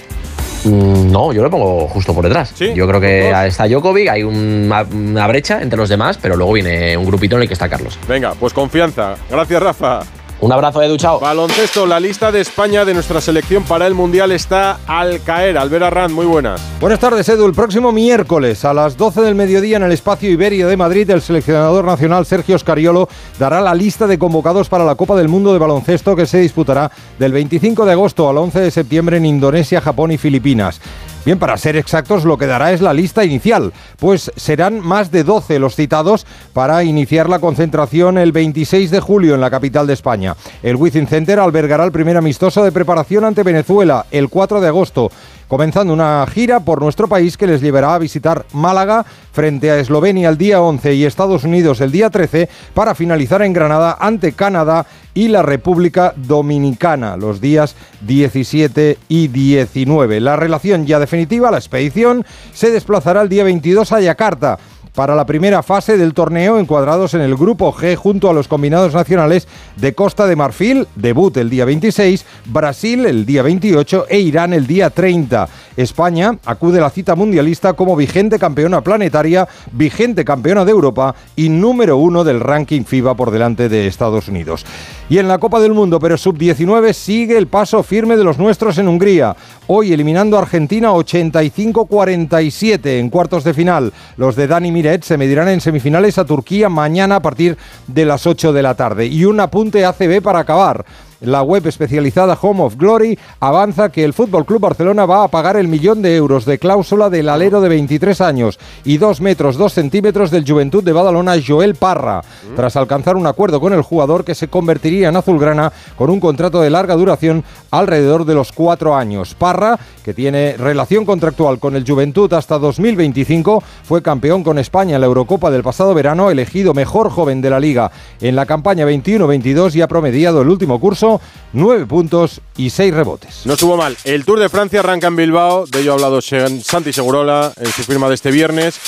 Mm, 0.65 1.11
No, 1.11 1.33
yo 1.33 1.43
lo 1.43 1.51
pongo 1.51 1.89
justo 1.89 2.15
por 2.15 2.25
detrás. 2.25 2.55
Yo 2.75 2.87
creo 2.87 3.01
que 3.01 3.31
está 3.47 3.67
Djokovic, 3.67 4.09
hay 4.09 4.23
una, 4.23 4.83
una 4.83 5.27
brecha 5.27 5.61
entre 5.63 5.77
los 5.77 5.89
demás, 5.89 6.19
pero 6.21 6.37
luego 6.37 6.53
viene 6.53 6.97
un 6.97 7.05
grupito 7.05 7.37
en 7.37 7.43
el 7.43 7.49
que 7.49 7.55
está 7.55 7.69
Carlos. 7.69 7.99
Venga, 8.09 8.35
pues 8.39 8.53
confianza. 8.53 9.17
Gracias, 9.31 9.63
Rafa. 9.63 10.01
Un 10.43 10.51
abrazo, 10.51 10.83
Edu, 10.83 10.97
chao. 10.97 11.21
Baloncesto, 11.21 11.87
la 11.87 12.01
lista 12.01 12.33
de 12.33 12.41
España 12.41 12.85
de 12.85 12.95
nuestra 12.95 13.21
selección 13.21 13.63
para 13.63 13.87
el 13.87 13.95
Mundial 13.95 14.33
está 14.33 14.81
al 14.89 15.23
caer. 15.23 15.57
Albert 15.57 15.85
Arrand, 15.85 16.13
muy 16.13 16.27
buenas. 16.27 16.61
Buenas 16.81 16.99
tardes, 16.99 17.29
Edu. 17.29 17.47
El 17.47 17.53
próximo 17.53 17.93
miércoles 17.93 18.65
a 18.65 18.75
las 18.75 18.97
12 18.97 19.21
del 19.21 19.37
mediodía 19.37 19.77
en 19.77 19.85
el 19.85 19.93
Espacio 19.93 20.29
Iberia 20.29 20.67
de 20.67 20.77
Madrid, 20.77 21.09
el 21.11 21.23
seleccionador 21.23 21.85
nacional 21.85 22.27
Sergio 22.27 22.59
Scariolo 22.59 23.09
dará 23.39 23.61
la 23.61 23.73
lista 23.73 24.09
de 24.09 24.19
convocados 24.19 24.69
para 24.69 24.85
la 24.85 24.97
Copa 24.97 25.15
del 25.15 25.29
Mundo 25.29 25.53
de 25.53 25.61
Baloncesto 25.61 26.17
que 26.17 26.27
se 26.27 26.41
disputará 26.41 26.91
del 27.21 27.31
25 27.31 27.87
de 27.87 27.93
agosto 27.93 28.29
al 28.29 28.37
11 28.37 28.63
de 28.63 28.71
septiembre 28.73 29.19
en 29.19 29.27
Indonesia, 29.27 29.81
Japón 29.81 30.11
y 30.11 30.19
Filipinas. 30.19 30.81
Bien, 31.25 31.39
para 31.39 31.57
ser 31.57 31.77
exactos, 31.77 32.25
lo 32.25 32.37
que 32.37 32.49
dará 32.49 32.73
es 32.73 32.81
la 32.81 32.93
lista 32.93 33.25
inicial, 33.25 33.73
pues 34.01 34.33
serán 34.35 34.81
más 34.81 35.13
de 35.13 35.23
12 35.23 35.61
los 35.61 35.77
citados 35.77 36.27
para 36.53 36.83
iniciar 36.83 37.29
la 37.29 37.39
concentración 37.39 38.19
el 38.19 38.33
26 38.33 38.91
de 38.91 38.99
julio 38.99 39.37
en 39.37 39.41
la 39.41 39.51
capital 39.51 39.87
de 39.87 39.93
España. 39.93 40.35
El 40.65 40.75
Wizzing 40.75 41.07
Center 41.07 41.39
albergará 41.39 41.85
el 41.85 41.93
primer 41.93 42.17
amistoso 42.17 42.65
de 42.65 42.73
preparación 42.73 43.25
ante 43.25 43.45
Venezuela 43.45 44.05
el 44.11 44.29
4 44.29 44.61
de 44.61 44.67
agosto 44.67 45.13
comenzando 45.53 45.93
una 45.93 46.27
gira 46.33 46.61
por 46.61 46.81
nuestro 46.81 47.09
país 47.09 47.37
que 47.37 47.47
les 47.47 47.61
llevará 47.61 47.95
a 47.95 47.99
visitar 47.99 48.47
Málaga 48.55 49.05
frente 49.33 49.71
a 49.71 49.79
Eslovenia 49.79 50.31
el 50.31 50.39
día 50.39 50.63
11 50.63 50.95
y 50.95 51.05
Estados 51.05 51.45
Unidos 51.45 51.83
el 51.83 51.93
día 51.93 52.09
13 52.09 52.49
para 52.73 52.95
finalizar 52.95 53.43
en 53.43 53.53
Granada 53.53 53.99
ante 54.01 54.33
Canadá 54.33 54.87
y 55.13 55.29
la 55.29 55.43
República 55.43 56.15
Dominicana 56.17 57.19
los 57.19 57.43
días 57.43 57.77
17 58.01 58.97
y 59.09 59.29
19. 59.29 60.21
La 60.21 60.37
relación 60.37 60.87
ya 60.87 60.99
definitiva, 60.99 61.51
la 61.51 61.59
expedición, 61.59 62.25
se 62.55 62.71
desplazará 62.71 63.21
el 63.21 63.29
día 63.29 63.45
22 63.45 63.93
a 63.93 64.01
Yakarta 64.01 64.59
para 64.95 65.15
la 65.15 65.27
primera 65.27 65.63
fase 65.63 65.97
del 65.97 66.15
torneo 66.15 66.59
encuadrados 66.59 67.15
en 67.15 67.23
el 67.23 67.37
grupo 67.37 67.73
G 67.73 67.97
junto 67.97 68.29
a 68.29 68.35
los 68.35 68.49
combinados 68.49 68.95
nacionales 68.95 69.49
de 69.77 69.95
Costa 69.95 70.27
de 70.27 70.37
Marfil, 70.37 70.87
debut 70.95 71.37
el 71.37 71.51
día 71.51 71.65
26, 71.65 72.25
Brasil 72.47 73.07
el 73.07 73.25
día 73.25 73.43
28 73.43 74.07
e 74.09 74.21
Irán 74.21 74.53
el 74.53 74.67
día 74.67 74.91
30. 74.91 75.49
España 75.77 76.39
acude 76.45 76.79
a 76.79 76.83
la 76.83 76.91
cita 76.91 77.15
mundialista 77.15 77.73
como 77.73 77.97
vigente 77.97 78.39
campeona 78.39 78.81
planetaria, 78.81 79.49
vigente 79.73 80.25
campeona 80.25 80.65
de 80.65 80.73
Europa 80.73 81.15
y 81.37 81.49
número 81.49 81.97
uno 81.97 82.25
del 82.25 82.41
ranking 82.41 82.85
FIBA 82.85 83.15
por 83.15 83.31
delante 83.31 83.69
de 83.69 83.87
Estados 83.87 84.29
Unidos. 84.29 84.65
Y 85.09 85.19
en 85.19 85.29
la 85.29 85.39
Copa 85.39 85.61
del 85.61 85.75
Mundo, 85.75 86.01
pero 86.01 86.17
sub-19, 86.17 86.93
sigue 86.93 87.37
el 87.37 87.47
paso 87.47 87.83
firme 87.83 88.17
de 88.17 88.25
los 88.25 88.39
nuestros 88.39 88.79
en 88.79 88.89
Hungría. 88.89 89.37
Hoy 89.67 89.93
eliminando 89.93 90.37
a 90.37 90.43
Argentina 90.43 90.93
85-47 90.93 92.99
en 92.99 93.11
cuartos 93.11 93.45
de 93.45 93.55
final. 93.55 93.93
Los 94.17 94.37
de 94.37 94.47
Dani 94.47 94.73
Miret 94.73 95.05
se 95.05 95.19
medirán 95.19 95.49
en 95.49 95.61
semifinales 95.61 96.19
a 96.19 96.25
Turquía 96.25 96.69
mañana 96.69 97.17
a 97.17 97.23
partir 97.23 97.57
de 97.87 98.05
las 98.05 98.27
8 98.27 98.53
de 98.53 98.63
la 98.63 98.75
tarde. 98.75 99.07
Y 99.07 99.25
un 99.25 99.41
apunte 99.41 99.85
ACB 99.85 100.23
para 100.23 100.41
acabar. 100.41 100.85
La 101.23 101.43
web 101.43 101.65
especializada 101.69 102.37
Home 102.41 102.65
of 102.65 102.77
Glory 102.77 103.17
avanza 103.39 103.91
que 103.91 104.03
el 104.03 104.13
Fútbol 104.13 104.45
Club 104.45 104.61
Barcelona 104.61 105.07
va 105.07 105.23
a 105.23 105.29
pagar 105.29 105.57
el 105.57 105.69
millón 105.69 106.03
de 106.03 106.17
euros 106.17 106.45
de 106.45 106.59
cláusula 106.59 107.11
del 107.11 107.29
alero 107.29 107.61
de 107.61 107.69
23 107.69 108.21
años 108.21 108.59
y 108.85 108.99
2 108.99 109.21
metros 109.21 109.57
2 109.57 109.73
centímetros 109.73 110.33
del 110.33 110.45
Juventud 110.45 110.83
de 110.83 110.91
Badalona 110.91 111.35
Joel 111.47 111.77
Parra, 111.77 112.23
tras 112.57 112.75
alcanzar 112.75 113.15
un 113.15 113.29
acuerdo 113.29 113.61
con 113.61 113.73
el 113.73 113.83
jugador 113.83 114.25
que 114.25 114.35
se 114.35 114.49
convertiría 114.49 115.11
en 115.11 115.17
azulgrana 115.17 115.73
con 115.97 116.11
un 116.11 116.19
contrato 116.19 116.61
de 116.61 116.71
larga 116.71 116.97
duración 116.97 117.45
alrededor 117.71 118.25
de 118.25 118.35
los 118.35 118.51
cuatro 118.51 118.97
años. 118.97 119.37
Parra, 119.37 119.79
que 120.03 120.15
tiene 120.15 120.57
relación 120.57 121.05
contractual 121.05 121.59
con 121.59 121.77
el 121.77 121.85
Juventud 121.87 122.33
hasta 122.33 122.59
2025, 122.59 123.63
fue 123.85 124.03
campeón 124.03 124.45
con 124.45 124.59
España 124.59 124.97
en 124.97 125.01
la 125.01 125.07
Eurocopa 125.07 125.51
del 125.51 125.63
pasado 125.63 125.95
verano, 125.95 126.31
elegido 126.31 126.75
mejor 126.75 127.11
joven 127.11 127.41
de 127.41 127.51
la 127.51 127.61
liga 127.61 127.91
en 128.21 128.37
la 128.37 128.47
campaña 128.47 128.87
21-22 128.87 129.75
y 129.75 129.83
ha 129.83 129.89
promediado 129.89 130.43
el 130.43 130.49
último 130.49 130.81
curso 130.81 131.21
9 131.53 131.87
puntos 131.87 132.41
y 132.57 132.71
6 132.71 132.95
rebotes. 132.95 133.43
No 133.45 133.55
estuvo 133.55 133.77
mal. 133.77 133.97
El 134.05 134.25
Tour 134.25 134.39
de 134.39 134.49
Francia 134.49 134.81
arranca 134.81 135.07
en 135.07 135.17
Bilbao. 135.17 135.67
De 135.67 135.81
ello 135.81 135.93
ha 135.93 135.95
hablado 135.95 136.21
Santi 136.21 136.93
Segurola 136.93 137.53
en 137.57 137.67
su 137.67 137.83
firma 137.83 138.09
de 138.09 138.15
este 138.15 138.31
viernes. 138.31 138.81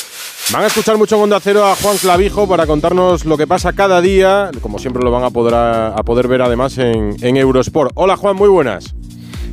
Van 0.52 0.62
a 0.62 0.66
escuchar 0.66 0.98
mucho 0.98 1.16
en 1.16 1.22
Onda 1.22 1.40
Cero 1.40 1.64
a 1.64 1.74
Juan 1.76 1.96
Clavijo 1.96 2.46
para 2.48 2.66
contarnos 2.66 3.24
lo 3.24 3.36
que 3.36 3.46
pasa 3.46 3.72
cada 3.72 4.00
día. 4.00 4.50
Como 4.60 4.78
siempre 4.78 5.02
lo 5.02 5.10
van 5.10 5.24
a 5.24 5.30
poder, 5.30 5.54
a, 5.54 6.02
poder 6.04 6.28
ver 6.28 6.42
además 6.42 6.76
en 6.78 7.36
Eurosport. 7.36 7.92
Hola 7.94 8.16
Juan, 8.16 8.36
muy 8.36 8.48
buenas. 8.48 8.94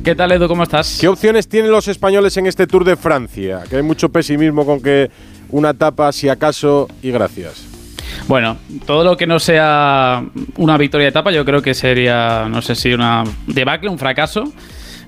¿Qué 0.04 0.16
tal, 0.16 0.32
Edu? 0.32 0.48
¿Cómo 0.48 0.64
estás? 0.64 0.98
¿Qué 1.00 1.06
opciones 1.06 1.46
tienen 1.46 1.70
los 1.70 1.86
españoles 1.86 2.36
en 2.36 2.48
este 2.48 2.66
Tour 2.66 2.84
de 2.84 2.96
Francia? 2.96 3.60
Que 3.70 3.76
hay 3.76 3.82
mucho 3.82 4.08
pesimismo 4.08 4.66
con 4.66 4.82
que 4.82 5.08
una 5.50 5.70
etapa, 5.70 6.10
si 6.10 6.28
acaso, 6.28 6.88
y 7.02 7.12
gracias. 7.12 7.64
Bueno, 8.26 8.56
todo 8.84 9.04
lo 9.04 9.16
que 9.16 9.28
no 9.28 9.38
sea 9.38 10.24
una 10.56 10.76
victoria 10.76 11.04
de 11.04 11.10
etapa, 11.10 11.30
yo 11.30 11.44
creo 11.44 11.62
que 11.62 11.72
sería, 11.72 12.48
no 12.48 12.62
sé 12.62 12.74
si 12.74 12.92
una 12.92 13.22
debacle, 13.46 13.90
un 13.90 13.98
fracaso. 13.98 14.52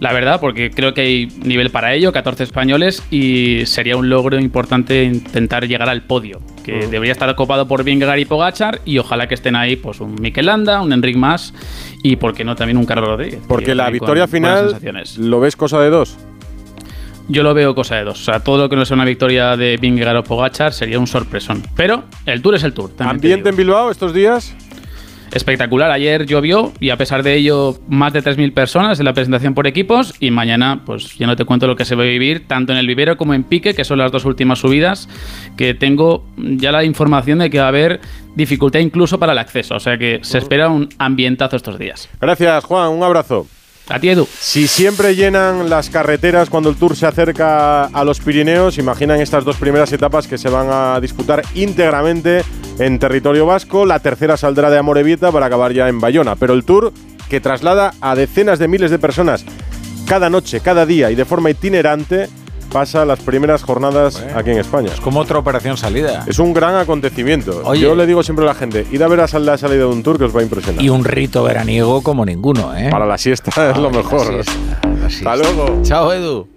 La 0.05 0.12
verdad, 0.12 0.38
porque 0.38 0.71
creo 0.71 0.93
que 0.93 1.01
hay 1.01 1.29
nivel 1.45 1.71
para 1.71 1.95
ello, 1.95 2.12
14 2.12 2.45
españoles, 2.45 3.03
y 3.11 3.64
sería 3.64 3.97
un 3.97 4.11
logro 4.11 4.38
importante 4.38 5.03
intentar 5.03 5.67
llegar 5.67 5.88
al 5.88 6.03
podio, 6.03 6.43
que 6.62 6.88
debería 6.88 7.12
estar 7.12 7.35
copado 7.35 7.67
por 7.67 7.85
Vingegaard 7.85 8.19
y 8.19 8.27
Pogachar, 8.27 8.83
y 8.85 8.99
ojalá 8.99 9.29
que 9.29 9.35
estén 9.35 9.57
ahí 9.57 9.77
pues 9.77 10.01
un 10.01 10.17
Mikel 10.21 10.45
Landa, 10.45 10.83
un 10.83 10.93
Enric 10.93 11.17
Mas, 11.17 11.55
y 12.03 12.17
por 12.17 12.35
qué 12.35 12.45
no 12.45 12.55
también 12.55 12.77
un 12.77 12.85
Carlos 12.85 13.09
Rodríguez. 13.09 13.40
Porque 13.49 13.64
que 13.64 13.75
la 13.75 13.85
con 13.85 13.95
victoria 13.95 14.29
final 14.29 14.77
lo 15.17 15.40
ves 15.40 15.57
cosa 15.57 15.81
de 15.81 15.88
dos. 15.88 16.19
Yo 17.27 17.43
lo 17.43 17.55
veo 17.55 17.75
cosa 17.75 17.97
de 17.97 18.05
dos. 18.05 18.21
O 18.21 18.25
sea, 18.25 18.40
todo 18.40 18.59
lo 18.59 18.69
que 18.69 18.77
no 18.77 18.85
sea 18.85 18.97
una 18.97 19.07
victoria 19.07 19.57
de 19.57 19.79
Vingegaard 19.79 20.19
o 20.19 20.25
Pogachar 20.25 20.75
sería 20.75 20.99
un 20.99 21.07
sorpresón. 21.07 21.62
Pero 21.75 22.05
el 22.27 22.43
Tour 22.43 22.57
es 22.57 22.62
el 22.64 22.75
Tour. 22.75 22.90
¿Ambiente 22.99 23.49
en 23.49 23.57
Bilbao 23.57 23.90
estos 23.90 24.12
días? 24.12 24.55
Espectacular. 25.35 25.90
Ayer 25.90 26.27
llovió 26.27 26.73
y 26.79 26.90
a 26.90 26.97
pesar 26.97 27.25
de 27.25 27.35
ello, 27.35 27.77
más 27.88 28.12
de 28.12 28.23
3.000 28.23 28.55
personas 28.55 29.01
en 29.01 29.05
la 29.05 29.12
presentación 29.12 29.53
por 29.53 29.66
equipos. 29.66 30.14
Y 30.20 30.31
mañana, 30.31 30.83
pues 30.87 31.18
ya 31.18 31.27
no 31.27 31.35
te 31.35 31.44
cuento 31.44 31.66
lo 31.66 31.75
que 31.75 31.85
se 31.85 31.97
va 31.97 32.05
a 32.05 32.07
vivir, 32.07 32.47
tanto 32.47 32.73
en 32.73 32.79
el 32.79 32.87
vivero 32.87 33.16
como 33.16 33.35
en 33.35 33.42
Pique, 33.42 33.75
que 33.75 33.85
son 33.85 33.99
las 33.99 34.12
dos 34.12 34.25
últimas 34.25 34.61
subidas, 34.61 35.09
que 35.57 35.75
tengo 35.75 36.25
ya 36.37 36.70
la 36.70 36.85
información 36.85 37.40
de 37.40 37.51
que 37.51 37.59
va 37.59 37.64
a 37.64 37.68
haber 37.68 38.01
dificultad 38.37 38.79
incluso 38.81 39.18
para 39.18 39.33
el 39.33 39.38
acceso. 39.38 39.75
O 39.75 39.81
sea 39.81 39.99
que 39.99 40.20
se 40.23 40.38
espera 40.38 40.68
un 40.68 40.88
ambientazo 40.99 41.57
estos 41.57 41.79
días. 41.79 42.09
Gracias, 42.20 42.64
Juan. 42.64 42.90
Un 42.90 43.03
abrazo. 43.03 43.47
Si 44.40 44.66
siempre 44.66 45.14
llenan 45.14 45.68
las 45.68 45.90
carreteras 45.90 46.49
cuando 46.49 46.70
el 46.70 46.77
Tour 46.77 46.97
se 46.97 47.07
acerca 47.07 47.85
a 47.85 48.05
los 48.05 48.18
Pirineos, 48.18 48.79
imaginan 48.79 49.20
estas 49.20 49.44
dos 49.44 49.57
primeras 49.57 49.92
etapas 49.92 50.27
que 50.27 50.38
se 50.38 50.49
van 50.49 50.68
a 50.70 50.99
disputar 51.01 51.42
íntegramente 51.55 52.42
en 52.79 52.99
territorio 52.99 53.44
vasco. 53.44 53.85
La 53.85 53.99
tercera 53.99 54.38
saldrá 54.38 54.70
de 54.70 54.79
Amorebieta 54.79 55.31
para 55.31 55.47
acabar 55.47 55.73
ya 55.73 55.88
en 55.88 56.01
Bayona. 56.01 56.35
Pero 56.37 56.55
el 56.55 56.64
Tour, 56.64 56.94
que 57.29 57.40
traslada 57.40 57.92
a 58.01 58.14
decenas 58.14 58.59
de 58.59 58.68
miles 58.68 58.90
de 58.90 58.99
personas 58.99 59.44
cada 60.07 60.31
noche, 60.31 60.61
cada 60.61 60.87
día 60.87 61.11
y 61.11 61.14
de 61.14 61.25
forma 61.27 61.51
itinerante, 61.51 62.29
pasa 62.74 63.04
las 63.04 63.20
primeras 63.20 63.62
jornadas 63.62 64.20
aquí 64.34 64.50
en 64.50 64.58
España. 64.58 64.90
Es 64.92 65.00
como 65.00 65.20
otra 65.20 65.38
operación 65.38 65.76
salida. 65.76 66.24
Es 66.26 66.40
un 66.40 66.52
gran 66.52 66.74
acontecimiento. 66.74 67.62
Oye. 67.64 67.82
Yo 67.82 67.94
le 67.94 68.04
digo 68.04 68.24
siempre 68.24 68.44
a 68.44 68.48
la 68.48 68.54
gente, 68.56 68.84
id 68.90 69.00
a 69.00 69.06
ver 69.06 69.20
a 69.20 69.38
la 69.38 69.56
salida 69.56 69.78
de 69.78 69.84
un 69.84 70.02
tour 70.02 70.18
que 70.18 70.24
os 70.24 70.34
va 70.34 70.40
a 70.40 70.42
impresionar. 70.42 70.82
Y 70.82 70.88
un 70.88 71.04
rito 71.04 71.44
veraniego 71.44 72.02
como 72.02 72.26
ninguno, 72.26 72.76
¿eh? 72.76 72.88
Para 72.90 73.06
la 73.06 73.16
siesta 73.16 73.50
es 73.70 73.76
lo 73.76 73.90
la 73.92 73.98
mejor. 73.98 74.26
siesta, 74.26 74.80
la 74.82 75.06
Hasta 75.06 75.37
luego. 75.37 75.82
Chao, 75.84 76.12
Edu. 76.12 76.54